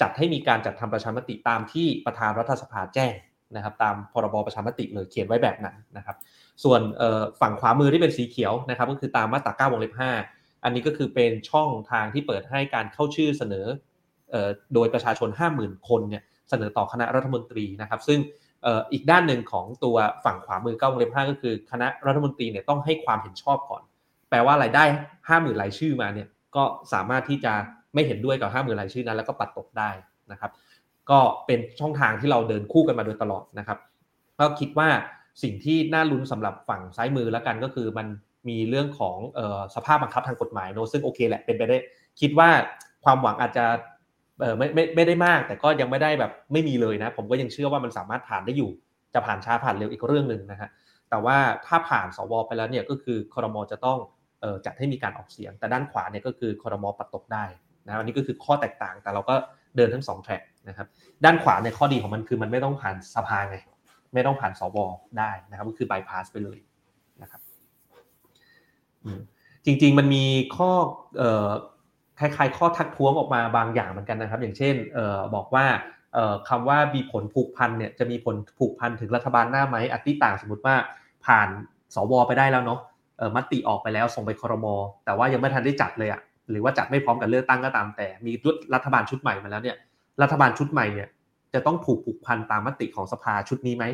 [0.00, 3.14] จัดให้มีการจัดทำประชามติตามที่ประธานรัฐสภาแจ้ง
[3.56, 6.16] นะครับ ตามพรบประชามติเลยเขียนไว้แบบนั้นนะครับ
[6.64, 6.80] ส่วน
[7.40, 13.66] ฝั่งขวามือที่เป็นสีเขียวนะครับ ก็คือตามมาตรา9วงเล็บ5 อันนี้ก็คือเป็นช่องทางที่เปิดให้การเข้าชื่อเสนอ
[14.74, 18.18] โดยประชาชน 50,000 คนเนี่ยเสนอต่อคณะรัฐมนตรีนะครับ ซึ่ง
[18.92, 23.82] อีกด้านหนึ่งของตัวฝั่งขวามือเก้าวงเล็บห้าก็คือคณะรัฐมนตรีเนี่ยต้องให้ความเห็นชอบก่อน
[24.30, 24.84] แปลว่ารายได้
[25.28, 27.52] ห้าหมื่นรายชื่อมาเนี่ยก็สามารถที่จะ
[27.94, 29.90] ไม่เห็นด้วยกับห้าหมื่นรายชื่อนั้น แล้วก็ปัดตกได้
[30.32, 30.50] นะครับ
[31.10, 33.78] ก็เป็นช่องทางที่เราเดินคู่กันมาโดยตลอดนะครับ
[34.38, 34.88] ก็คิดว่า
[35.42, 38.06] สิ่งที่น่าลุ้นสำหรับฝั่งซ้ายมือแล้วกันก็คือมัน
[38.48, 39.16] มีเรื่องของ
[39.74, 41.78] สภาพบังคับทางกฎหมายโนซึ่งโอเคแหละเป็นไปได้
[42.20, 42.48] คิดว่า
[43.04, 43.64] ความหวังอาจจะ
[44.40, 48.70] เออไม่ไม่ไม่ได้มาก แต่ก็ยังไม่ได้แบบไม่มีเลยนะ ผมก็ยังเชื่อว่ามันสามารถผ่านได้อยู่
[49.14, 50.68] จะผ่านช้าผ่านเร็วอีกเรื่องหนึ่งนะฮะ
[51.10, 53.98] แต่ว่าถ้าผ่านสวไปแล้วเนี่ยก็คือคอรมอจะต้อง
[54.40, 57.44] เออจัดให้มีการออกเสียง แต่ด้านขวาเนี่ยก็คือคอรมอปัดตกได้
[57.86, 59.34] นะอันนี้ก็คือข้อแตกต่างแต่เราก็
[59.76, 60.86] เดินทั้ง2แทร็กนะครับ
[61.24, 63.56] ด้านขวาในข้อดีของมันคือมันไม่ต้องผ่านสภาไง
[64.14, 64.78] ไม่ต้องผ่านสว
[65.18, 66.75] ได้นะครับก็คือบายพาสไปเลยนะ
[69.64, 70.24] จริง ๆ มันมี
[70.56, 70.70] ข้อ
[72.18, 74.74] คล้ายๆ ข้อทักท้วงออกมาบางอย่างเหมือนกันนะครับ อย่างเช่น
[75.34, 75.66] บอกว่า
[76.48, 80.74] คำว่ามีผลผูกพันเนี่ยจะมีผลผูกพันถึงรัฐบาลหน้าไหมอัติต่างสมมติว่า
[81.26, 81.48] ผ่าน
[81.94, 82.80] สวไปได้แล้วเนาะ
[83.36, 88.32] มติออกไปแล้วส่งไปคอรมอแต่ว่ายังไม่ทันได้จัดเลยอะหรือว่าจัดไม่พร้อมกับเลือกตั้งก็ตามแต่ มี
[88.74, 89.76] รัฐบาลชุดใหม่มาแล้วเนี่ย
[90.22, 91.08] รัฐบาลชุดใหม่เนี่ย
[91.54, 93.84] จะต้องถูกผูกพันตามมติของสภาชุดนี้ไหม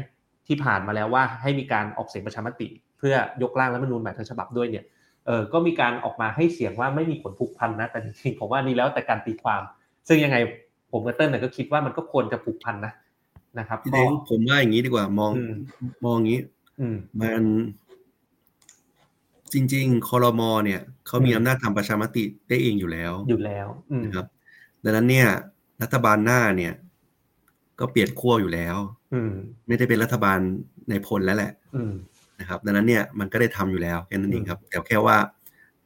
[0.46, 4.85] ที่ผ่านมาแล้วว่าให้มีการออกเสียงประชามติ เพื่อยกร่างรัฐมนูญใหม่ทั้งฉบับด้วยเนี่ย
[5.27, 9.63] เออก็มีการออกมาให้เสียงว่าไม่มีผลผูกพันนะ แต่จริงๆผมว่านี่แล้วแต่การตีความ
[10.09, 10.37] ซึ่งยังไง
[10.93, 12.93] ผมกับเติ้ลเนี่ยก็คิดว่ามันก็ควรจะผูกพันนะ
[13.59, 15.33] นะครับพี่เด้งผมว่าอย่างนี้ดีกว่ามอง
[16.05, 16.41] มองอย่างนี้
[17.21, 17.45] มัน
[19.53, 23.67] จริง ๆคอรมอเนี่ยเขามีอำนาจทำประชามติได้เองอยู่แล้ว อยู่แล้ว
[24.05, 24.27] นะครับ
[24.85, 25.29] ดังนั้นเนี่ย
[25.83, 26.73] รัฐบาลหน้าเนี่ย
[27.81, 28.77] ก็เปลี่ยนขั้วอยู่แล้ว
[29.15, 29.21] อื
[29.67, 30.39] ไม่ได้เป็นรัฐบาล
[30.91, 31.53] ในพลแล้วแหละ
[32.42, 35.16] นะครับดังนั้นเนี่ยมันก็ได้ทำอยู่แล้วแค่นั้นเองครับแต่แค่ว่า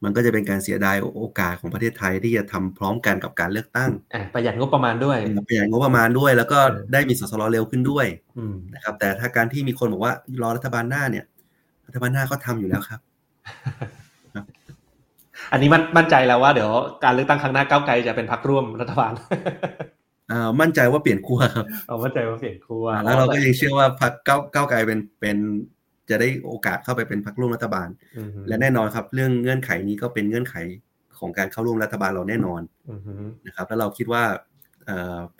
[0.03, 3.91] มันก็จะเป็นการเสียดายโอกาสของประเทศไทยที่จะทำพร้อมกันกับการเลือกตั้ง
[4.35, 5.17] ประหยัดงบประมาณด้วย
[5.47, 6.59] ประหยัดงบประมาณด้วย แล้วก็
[6.93, 8.05] ได้มีสสรเร็วขึ้นด้วย
[8.75, 11.25] นะครับ แต่ถ้าการที่มีคนบอกว่ารอรัฐบาลหน้าเนี่ย
[11.87, 12.99] รัฐบาลหน้าก็ทำอยู่แล้วครับ
[15.51, 16.71] อันนี้มันมั่นใจแล้วว่าเดี๋ยว
[17.03, 19.13] การเลือกตั้งครั้งหน้าก้าวไกลจะเป็นพรรคร่วมรัฐบาล
[20.31, 25.37] อ่ามั่นใจว่าเปลี่ยนขั้วครับเอามั่นใจว่าเปลี่ยนขั้วแล้วเราก็ยังเชื่อว่าพรรคก้าวก้าวไกลเป็นเป็น
[26.09, 27.87] จะได้โอกาสเข้าไปเป็นพรรคร่วมรัฐบาล
[28.47, 30.55] และแน่นอนครับ เรื่องเงื่อนไขนี้ก็เป็นเงื่อนไข
[31.19, 32.61] ของการเข้าร่วมรัฐบาลเราแน่นอน
[33.47, 34.23] นะครับ แล้วเราคิดว่า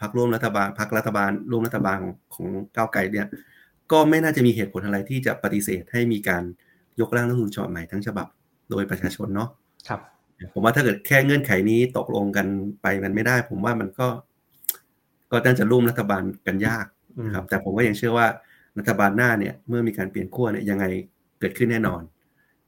[0.01, 1.99] พรรคร่วมรัฐบาลพรรครัฐบาลร่วมรัฐบาล
[2.34, 3.27] ของก้าวไกลเนี่ย
[3.91, 6.43] ก็ไม่น่าจะมีเหตุผลอะไรที่จะปฏิเสธให้มีการ
[6.99, 8.27] ยกร่างรัฐธรรมนูญฉบับใหม่ทั้งฉบับ
[8.69, 9.49] โดยประชาชนเนาะ
[9.88, 10.01] ครับ
[10.53, 12.47] ผมว่าถ้าเกิดแค่เงื่อนไขนี้ตกลงกัน
[12.82, 14.08] ไปมันไม่ได้ ผมว่ามันก็
[15.32, 16.86] ก็น่าจะร่วมรัฐบาลกันยาก
[17.36, 18.27] ครับ แต่ผมก็ยังเชื่อว่า
[18.78, 20.86] รัฐบาลหน้าเนี่ยเมื่อมีการเปลี่ยนขั้วเนี่ยยังไง
[21.40, 22.02] เกิดขึ้นแน่นอน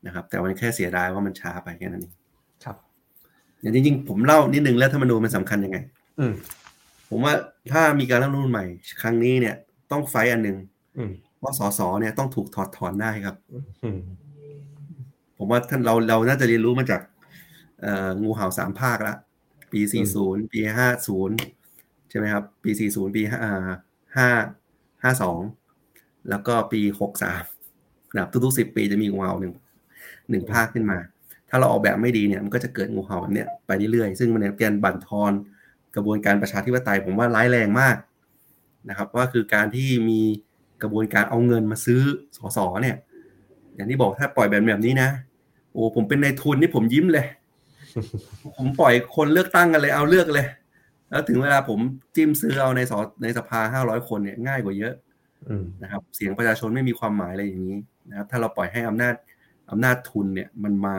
[0.06, 2.14] นะครับ แต่วันแค่เสียดายว่ามันช้าไปแค่นั้นเอง
[2.64, 2.76] ครับ
[3.62, 5.78] อย่างจริงๆผมเล่านิดนึงแล้วธรรมนูญมันสำคัญยังไง
[6.20, 6.26] อื
[7.10, 7.34] ผมว่า
[7.72, 8.66] ถ้ามีการรัฐมนูญใหม่
[9.02, 9.56] ครั้งนี้เนี่ย
[9.92, 10.58] ต้องไฟอันหนึ่ง
[11.44, 13.36] ว่าสสเนี่ยต้องถูกถอดถอนได้ครับ
[15.38, 17.02] ผมว่าท่านเราเราน่าจะเรียนรู้มาจาก
[18.22, 19.14] งูเห่าสามภาคละ
[19.72, 21.36] ปีสี่ศูนย์ปีห้าศูนย์
[22.10, 23.40] ใช่ไหมครับ ปีสี่ศูนย์ปีห้า
[24.18, 24.30] ห้า
[25.04, 25.40] ห้าสอง
[26.30, 27.44] แล้วก็ปีหกสาม
[28.16, 29.54] นะทุกๆสิบปีจะมีงูเห่าหนึ่ง
[30.30, 30.98] หนึ่งภาคขึ้นมา
[31.50, 35.32] ถ้าเราออกแบบไม่ดีเนี่ยมันก็จะเกิดงูเห่าแบบเนี้ยไปเรื่อยๆซึ่งมันเป็นการบั่นทอน
[35.96, 37.96] กระบวนการประชาธิปไตยผมว่าร้ายแรงมาก
[38.90, 40.20] นะครับว่าคือการที่มี
[40.82, 42.02] กระบวนการเอาเงินมาซื้อ
[42.38, 42.96] สอสอเนี่ย
[43.76, 45.10] อย่างที่บอกถ้าปล่อยแบบแบบนี้นะ
[45.74, 47.26] โอ้ผมเป็นในทุนนี่ผมยิ้มเลย
[48.58, 50.48] ผมปล่อยคนเลือกตั้งกันเลยเอาเลือกเลย
[51.10, 51.80] แล้วถึงเวลาผม
[52.16, 54.94] จิ้มซื้อเอาในสอในสภาห้าร้อยคนเนี่ยง่ายกว่าเยอะ
[55.84, 57.78] นะครับเสียงประชาชนไม่มีความหมายอะไรอย่างนี้
[58.10, 59.16] นะครับถ้าเราปล่อยให้อำนาจ
[59.72, 60.96] อำนาจทุนเนี่ยมันมา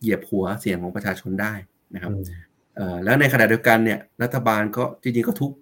[0.00, 1.52] เหยียบหัวเสียงของประชาชนได้
[1.94, 2.12] นะครับ
[3.04, 5.52] แล้วในขณะเดียวกันเนี่ยรัฐบาลก็จริงๆก็ทุก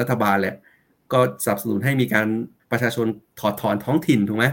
[0.00, 0.56] รัฐบาลแหละ
[1.12, 2.26] ก็สนับสนุนให้มีการ
[2.70, 3.06] ประชาชน
[3.40, 4.46] ถอดถอนท้องถิ่นถูกไหม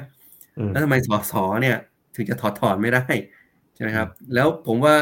[0.71, 1.77] แล้วทำไมสสเนี่ย
[2.15, 3.03] ถึงจะถอดถอนไม่ได้
[3.75, 4.95] ใช่ไหมครับ แล้วผมว่า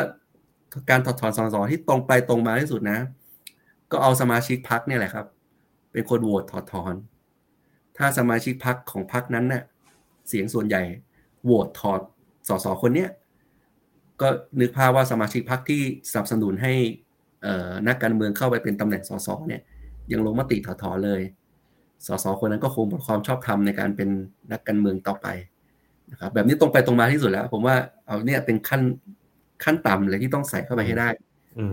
[0.89, 2.99] การถอดถอนสสที่ตรงไปตรงมาที่สุดนะ
[3.91, 5.25] ก็เอาสมาชิกพักเนี่ยแหละครับ
[5.93, 6.93] เป็นคนโหวตถอดถอน
[7.97, 9.63] ถ้าสมาชิกพักของพักนั้นเนะ่ย
[10.27, 10.81] เสียงส่วนใหญ่
[11.43, 12.01] โหวตถอด
[12.47, 13.09] สสคนเนี้ย
[14.21, 14.27] ก็
[14.59, 16.73] นึกภาพว่าสมาชิกพักที่สนับสนุนให้
[17.87, 19.61] นักการเมืองเข้าไปเป็นตำแหน่งสสเนี่ย
[20.11, 21.21] ยังลงมติถอดถอนเลย
[22.07, 24.09] สสคนนั้นก็คงหมดความชอบธรรมในการเป็น
[24.51, 25.27] นักการเมืองต่อไป
[26.11, 27.75] นะครับแบบนี้ตรงไปตรงมาที่สุดแล้ว ผมว่า
[28.05, 28.81] เอาเนี่ยเป็นขั้น
[29.63, 31.09] ขั้นต่ำเลยที่ต้องใส่เข้าไปให้ได้
[31.59, 31.65] อื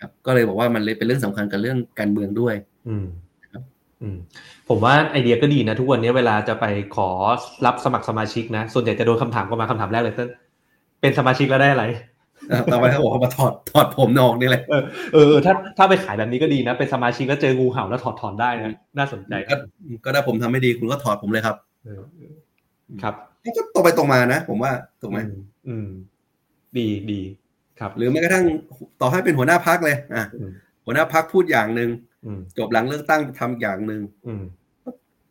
[0.00, 2.54] ครับก็เลยบอกว่ามันเลยเป็นเรื่องสำคัญกับเรื่องการเมืองด้วย
[2.88, 3.23] อืมครับอืม
[4.68, 6.64] ผมว่าไอเดียก็ดีนะทุกวันนี้เวลาจะไป
[6.96, 7.08] ขอ
[7.66, 10.28] รับสมัครสมาชิกนะ ส่วนใหญ่จะโดนคำถามก็มาคำถามแรกเลยเต้น
[11.00, 11.84] เป็นสมาชิกแล้วได้อะไร
[12.72, 21.56] ต่อไปเขาบอกเขามาถอดถอดผมนอกนี่แหละเออเออถ้าถ้าไปขายแบบนี้ก็ดีนะ เป็นสมาชิกแล้วเจองูเห่าแล้วถอดถอนได้นะน่าสนใจก็ถ้าผมทำไม่ดีคุณก็ถอดผมเลยครับ
[23.02, 23.14] ครับ
[23.56, 25.18] ก็ตรงไปตรงมานะ ผมว่าถูกไหม
[25.68, 25.86] อืม
[26.78, 27.20] ดีดี
[27.80, 28.44] ครับ หรือแม้กระทั่ง
[29.00, 30.24] ต่อให้เป็นหัวหน้าพักเลย อะ
[30.84, 31.90] หัวหน้าพักพูดอย่างหนึ่ง
[32.58, 34.02] จบหลังเลือกตั้งทำอย่างหนึ่ง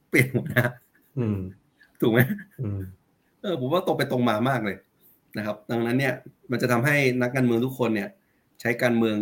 [0.10, 0.65] เปลี่ยนหัวหน้า
[2.01, 2.19] ถูกไหม
[3.41, 4.77] เออผมว่าตรงไปตรงมามากเลย
[5.38, 6.13] นะครับ ดังนั้นเนี่ย
[6.51, 8.10] มันจะทำให้นักการเมืองทุกคนเนี่ย
[8.62, 9.17] ใช้การเมือง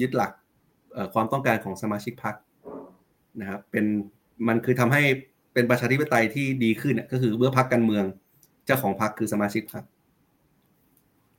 [0.00, 0.32] ยึดหลัก
[1.14, 2.34] ความต้องการของสมาชิกพรรค
[3.40, 3.84] นะครับ เป็น
[4.48, 5.02] มันคือทำให้
[5.52, 8.04] เป็นประชาธิปไตยที่ดีขึ้นก็คือเมื่อพรรคการเมือง
[8.66, 9.84] เจ้าของพรรคคือสมาชิกพรรค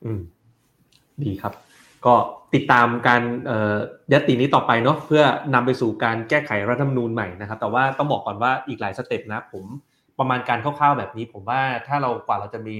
[0.04, 0.20] อืม
[1.22, 1.52] ดีครับ
[2.06, 2.14] ก็
[2.54, 3.22] ติดตามการ
[4.12, 5.22] ยัตตินี้ต่อไปเนาะเพื่อ
[5.54, 9.64] นำไปสู่การแก้ไขรัฐธรรมนูญใหม่นะครับ แต่ว่าต้องบอกก่อนว่าอีกหลายสเต็ปนะผม
[10.18, 12.76] ประมาณการคร่าวๆแบบนี้ ผมว่าถ้าเรากว่าเราจะมี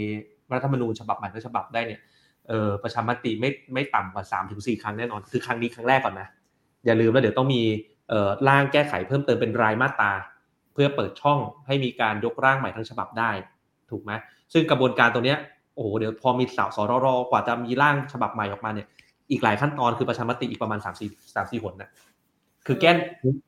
[0.52, 2.00] รัฐธรรมนูญฉบับใหม่ทั้งฉบับได้เนี่ย
[2.82, 6.28] ประชามติไม่ไม่ต่ำกว่า3าถึงสครั้งแน่นอน คือครั้งนี้ครั้งแรกก่อนนะ
[6.86, 7.62] อย่าลืมว่าเดี๋ยวต้องมี
[8.48, 10.12] ร่างแก้ไขเพิ่มเติมเป็นรายมาตรา
[10.72, 13.30] เพื่อเปิดช่องให้มีการยกร่างใหม่ทั้งฉบับได้
[13.90, 14.12] ถูกไหม
[14.52, 15.38] ซึ่งกระบวนการตัวเนี้ย
[15.74, 18.88] โอ้โหเดี๋ยวพอมีสาวสรรกว่าจะมีร่างฉบับใหม่ออกมาเนี่ย
[19.30, 21.90] อีกหลายขั้นตอนคือประชามติอีกประมาณสามสี่สามสี่หนนะ
[22.66, 22.96] คือแก้น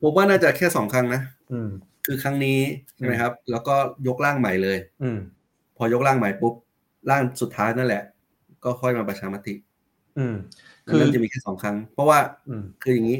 [0.02, 1.20] ผมว่าน่าจะแค่สองครั้งนะ
[1.52, 1.58] อื
[2.06, 2.58] คือครั้งนี้
[2.96, 3.74] ใช่ไหมครับ แล้วก็
[4.08, 5.10] ยกร่างใหม่เลย อื
[5.76, 6.54] พอยกร่างใหม่ปุ๊บ
[7.10, 8.02] ร่างสุดท้ายนั่นแหละ
[8.64, 9.54] ก็ค่อยมาประชามติ
[10.18, 10.34] อืม
[10.88, 12.18] คือจะมีแค่สองครั้ง เพราะว่า
[12.82, 13.18] คืออย่างนี้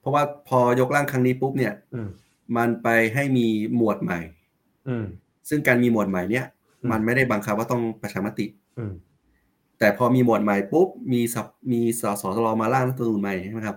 [0.00, 1.72] เพราะว่าพอยกร่างครั้งนี้ปุ๊บเนี่ย
[2.56, 3.46] มันไปให้มี
[3.76, 4.20] หมวดใหม่
[4.88, 4.96] อื
[5.48, 6.46] ซึ่งการมีหมวดใหม่เนี่ย
[6.90, 8.46] มันไม่ได้บังคับว่าต้องประชามติ
[8.78, 8.84] อื
[9.78, 13.76] แต่พอมีหมวดใหม่ปุ๊บมีสับมีสสสรมาร่างรัฐธรรมนูญใหม่ใช่ไหมครับ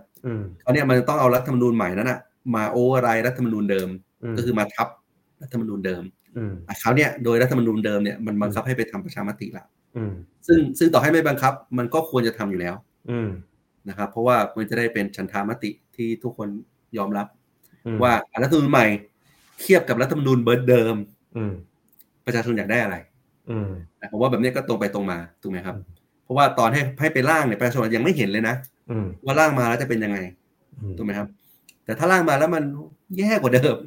[0.62, 2.20] เขาเนี่ยมันต้องเอารัฐธรรมนูญใหม่นั้นอะ
[2.56, 3.90] มาโอเวอร์ไรรัฐธรรมนูญเดิม
[4.38, 4.88] ก็คือมาทับ
[5.42, 6.04] รัฐธรรมนูญเดิม
[6.80, 9.66] เขาเนี่ยโดยรัฐธรรมนูญเดิมเนี่ยมันบังคับให้ไปทำประชามติละ
[10.48, 12.76] ซึ่งซึ่งต่อให้ไม่บังคับ มันก็ควรจะทำอยู่แล้ว
[13.90, 16.48] นะครับ เพราะว่ามันจะได้เป็นฉันทามติที่ทุกคน
[16.98, 17.28] ยอมรับ
[18.04, 18.86] ว่ารัฐธรรมนูญใหม่
[19.62, 20.96] เทียบกับรัฐธรรมนูญเบิร์ดเดิม
[22.26, 22.96] ประชาชนอยากได้อะไร
[24.12, 25.76] ผมว่าแบบนี้ก็ตรงไปตรงมาถูกไหมครับ
[26.24, 28.56] เพราะว่าตอนให้ให้ไปร่างเนี่ยประชาชนยังไม่เห็นเลยนะ
[29.26, 30.18] ว่าร่างมาแล้วจะเป็นยังไง
[30.98, 31.28] ถูกไหมครับ
[31.86, 32.64] แต่ถ้าร่างมาแล้วมัน
[33.18, 33.78] แย่กว่าเดิม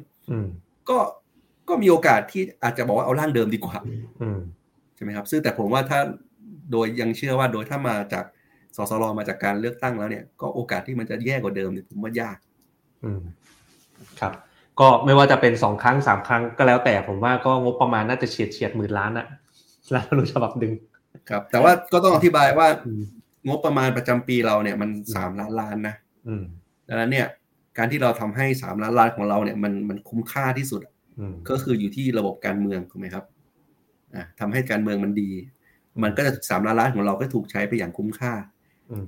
[0.89, 0.97] ก็
[1.69, 3.75] ก็มีโอกาสที่อาจจะบอกว่าเอาร่างเดิมดีกว่า
[4.95, 5.99] ใช่ไหมครับ ซึ่งแต่ผมว่าถ้า
[6.71, 8.25] โดยยังเชื่อว่าโดยถ้ามาจาก
[8.75, 12.37] สสรมาจากการเลือกตั้งแล้วเนี่ยก็โอกาสที่มันจะแย่กว่าเดิมเนี่ยผมว่ายาก
[13.03, 13.21] อืม
[14.19, 14.33] ครับ
[14.79, 19.27] ก็ไม่ว่าจะเป็นสองครั้งสามครั้งก็แล้วแต่ผมว่าก็งบประมาณน่าจะเฉียดเฉียดหมื่นล้านอะ
[19.93, 20.73] รัฐธรรมนูญฉบับดึง
[21.29, 22.67] ครับ แต่ว่าก็ต้องอธิบายว่า
[23.47, 25.95] งบประมาณประจำปีเราเนี่ยมันสามล้านล้านนะ
[26.87, 27.27] ดังนั้นเนี่ย
[27.77, 30.81] การที่เราทำให้สามล้านล้านของเราเนี่ยมันมันคุ้มค่าที่สุด
[31.49, 33.25] ก็คืออยู่ที่ระบบการเมืองถูกไหมครับ
[34.15, 35.29] อ่าทำให้การเมืองมันดี
[36.03, 38.33] มันก็จะสามล้านล้านของเราก็ถูกใช้ไปอย่างคุ้มค่า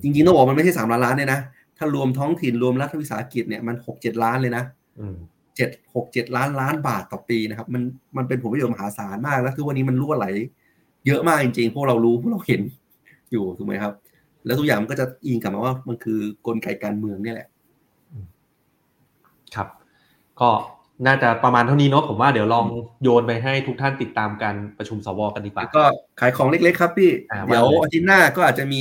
[0.02, 1.40] จริงๆต้องบอกมันไม่ใช่สามล้านล้านเนี่ยนะ
[1.78, 4.64] ถ้ารวมท้องถิ่นรวมรัฐวิสาหกิจเนี่ยมันหกเจ็ดล้านเลยนะ
[5.56, 7.82] เจ็ดหกเจ็ดล้านล้านบาทต่อปีนะครับ มัน
[8.16, 10.26] มันเป็นผลประโยชน์มหาศาลมากแล้วทุกวันนี้มันรั่วไหล
[11.06, 12.60] เยอะมากจริงๆ พวกเรารู้พวกเราเห็น
[13.32, 13.92] อยู่ถูกไหมครับ
[14.46, 17.48] แล้วทุกอย่างมันก็จะอิงกลับมาว่ามันคือกลไกการเมืองนี่แหละ
[19.54, 19.68] ครับ
[20.40, 20.50] ก็
[21.06, 22.66] น่าจะประมาณเท่านี้เนาะผมว่าเดี๋ยวลอง
[23.02, 25.84] โยนไปให้ทุกท่านติดตามการประชุมสวกันดีกว่าก็
[26.20, 27.10] ขายของเล็กๆครับพี่
[27.46, 28.80] เดี๋ยวอาทิตย์หน้าก็อาจจะมี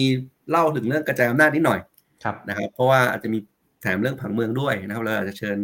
[0.50, 1.80] เล่าถึงเรื่องกระจายอำนาจนิดหน่อย
[2.24, 3.40] ครับนะครับ เพราะว่าอาจจะมี
[3.82, 5.58] แถมเรื่องผังเมืองด้วยนะครับเราอาจจะเชิญ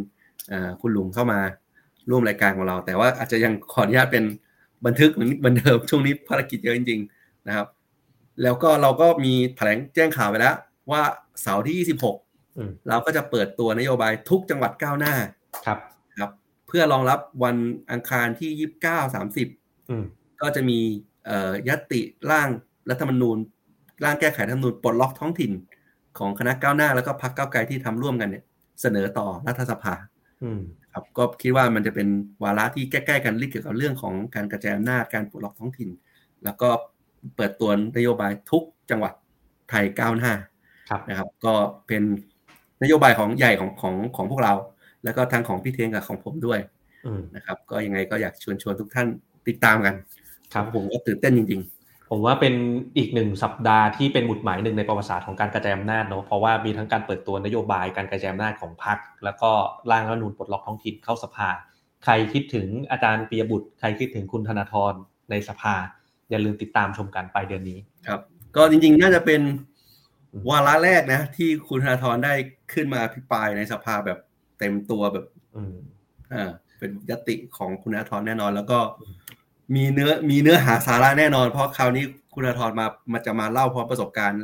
[0.81, 1.39] คุณลุงเข้ามา
[2.09, 4.23] ร่วมรายการของเรา แต่ว่าอาจจะยังขออนุญาตเป็น
[4.85, 7.67] บันทึกเหมือนเหมือนเดิมช่วงนี้ภารกิจเยอะจริงๆนะครับ
[8.43, 10.55] แล้วก็เราก็มีแถลงแจ้งข่าวไปแล้ว
[10.91, 11.03] ว่า
[11.41, 11.87] เสาร์ที่
[12.39, 15.13] 26 เราก็จะเปิดตัวนโยบายทุกจังหวัดก้าวหน้า
[15.65, 15.79] ครับ
[16.19, 16.31] ครับ
[16.67, 17.57] เพื่อรองรับวัน
[17.91, 19.15] อังคารที่ 29
[19.65, 20.79] 30 ก็จะมี
[21.67, 22.49] ยัตติร่าง
[22.89, 23.37] รัฐธรรมนูญ
[24.03, 25.51] ร่างแก้ไขรัฐธรรมนูญปลดล็อกท้องถิ่น
[26.17, 28.43] ของคณะก้าวหน้า แล้วก็พรรคก้าวไกลที่ทำร่วมกันเนี่ย
[28.81, 29.93] เสนอต่อรัฐสภา
[30.93, 32.07] ครับก็คิดว่ามันจะเป็น
[32.43, 35.89] วาระที่ใกล้ๆกันเกี่ยวกับเรื่องของการกระจายอำนาจการปลดล็อกท้องถิ่น
[36.43, 36.69] แล้วก็
[37.35, 39.13] เปิดตัวนโยบายทุกจังหวัด
[39.69, 40.33] ไทยก้าวหน้า
[41.09, 41.53] นะครับ ก็
[41.87, 42.03] เป็น
[42.83, 44.53] นโยบายของใหญ่ของของของพวกเรา
[45.03, 46.59] แล้วก็ทางของพี่เทงกับของผมด้วย
[47.35, 49.07] นะครับ ก็ยังไงก็อยากชวนชวนทุกท่าน
[49.47, 49.95] ติดตามกัน
[50.53, 51.61] ครับผมก็ตื่นเต้นจริง
[52.13, 52.53] ผมว่าเป็น
[52.97, 59.51] อีกหนึ่งสัปดาห์ที่เป็นหมุดหมายหนึ่งในประวัติศาสตร์ของการกระจายอำนาจเนาะเพราะว่ามีทั้งการเปิดตัวนโยบายการกระจายอำนาจของพรรคแล้วก็
[59.91, 61.49] ร่างรัฐนูนปลดล็อกท้องถิ่นเข้าสภา
[62.03, 64.93] ใครคิดถึงอาจารย์ปียบุตร ใครคิดถึงคุณธนาธร
[65.29, 65.75] ในสภา
[66.29, 68.19] อย่าลืมติดตามชมกันไปเดือนนี้ครับ
[68.55, 69.41] ก็จริงๆ น่าจะเป็น
[70.49, 72.33] วาระแรกนะ ที่คุณธนาธรได้
[72.73, 74.19] ขึ้นมาพิปรายในสภาแบบ
[74.59, 75.25] เต็มตัวแบบ
[76.33, 78.79] อ่าเป็นยติของคุณธนาธรแน่นอนแล้วก็
[79.75, 82.03] มีเนื้อมีเนื้อหาสาระแน่นอน เพราะคราวนี้
[82.33, 84.39] คุณธรมามาจะมาเล่าพร้อมประสบการณ์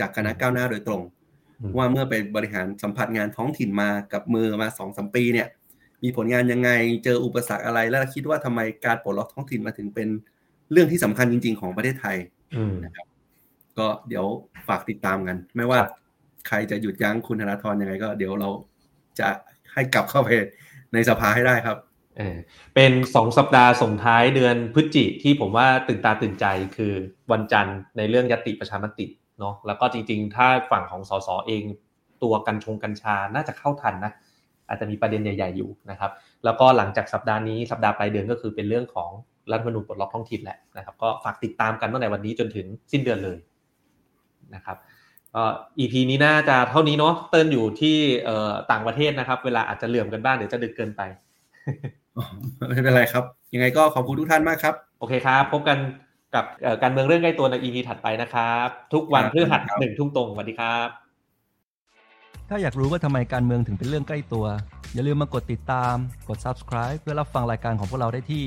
[0.00, 1.02] จากคณะก้าวหน้าโดยตรง
[1.76, 5.48] ว่าเมื่อไปบริหารสัมผัสงานท้องถิ่นมากับมือมาสองสมปีเนี่ย
[6.02, 6.70] มีผลงานยังไง
[7.04, 10.08] เจออุปสรรคอะไร แล้วคิดว่าทำไมการปลดล็อกท้องถิ่นมาถึงเป็น
[10.72, 12.16] เรื่องที่สำคัญจริง ๆ ของประเทศไทย
[12.84, 13.06] นะครับ
[13.78, 14.26] ก็เดี๋ยว
[14.68, 15.80] ฝากติดตามกัน ไม่ว่า
[16.48, 18.48] ใครจะหยุดยั้งคุณธนาธรยังไงก็เดี๋ยวเรา
[19.20, 19.28] จะ
[19.72, 20.28] ให้กลับเข้าไป
[20.92, 21.76] ในสภาให้ได้ครับ
[22.74, 26.92] เป็นสองสัปดาห์ส่งท้ายเดือนพฤศจิที่ผมว่าตื่นตาตื่นใจคือ
[27.32, 29.06] วันจันทร์ในเรื่องยติประชามติ
[29.38, 31.62] เนาะแล้วก็จริงๆ ถ้าฝั่งของสสเอง
[32.22, 34.12] ตัวกัญชงกัญชาน่าจะเข้าทันนะ
[34.68, 36.10] อาจจะมีประเด็นใหญ่ ๆอยู่นะครับ
[36.44, 39.10] แล้วก็หลังจากสัปดาห์นี้สัปดาห์ปลายเดือนก็คือเป็นเรื่องของ
[39.52, 43.38] รัฐมนูญปลดล็อกท้องถิ่นแหละนะครับ ก็ฝากติดตามกันตั้งแต่วันนี้จนถึงสิ้นเดือนเลย
[44.54, 44.76] นะครับ
[45.32, 47.96] เอ่อ EP นี้น่าจะเท่านี้เนาะเติ้ลอยู่ที่
[48.70, 51.02] ต่างประเทศนะครับ เวลาอาจจะเหลื่อมกันบ้างเดี๋ยวจะดึกเกินไป
[52.68, 55.78] ไม่เป็นไรครับ ยังไงก็ขอบคุณทุกท่านมากครับ โอเคครับ พบกัน
[56.34, 56.44] กับ
[56.82, 60.88] การเมืองเรื่องใกล้ตัวใน EP ถัดไปนะครับ ทุกวันพฤหัสหนึ่งทุ่มตรงสวัสดีครับ
[62.48, 64.46] ถ้าอยากรู้ว่าทำไมการเมืองถึงเป็นเรื่องใกล้ตัว
[64.94, 65.94] อย่าลืมมากดติดตาม
[66.28, 68.44] กด subscribe เพื่อรับฟังรายการของพวกเราได้ที่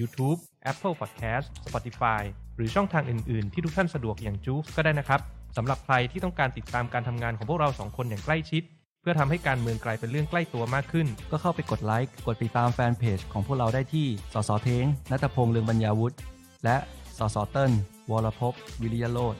[0.00, 0.38] YouTube
[0.70, 2.22] Apple Podcast Spotify
[2.56, 5.20] หรือช่องทางอื่น ๆ ที่ทุกท่านสะดวกอย่างจูฟก็ได้นะครับ
[5.56, 8.62] สำหรับใครที่ต้องการติดตามการทำงานของพวกเราสองคนอย่างใกล้ชิด
[9.02, 16.16] เพื่อทำให้การเมืองกลายเป็นเรื่องใกล้ตัวมากขึ้น ก็เข้าไปกดไลค์ กดติดตามแฟนเพจของพวกเราได้ที่ สสเทงนัตพงษ์เลืองบรรยาวุฒิ
[16.64, 16.76] และ
[17.18, 17.72] สสเติ้ล
[18.10, 19.36] วรภพวิริยโรธ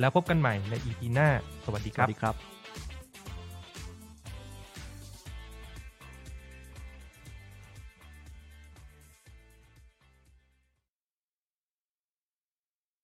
[0.00, 1.28] แล้วพบกันใหม่ในอีพีหน้า
[1.64, 2.49] สวัสดีครับสวัสดีครับ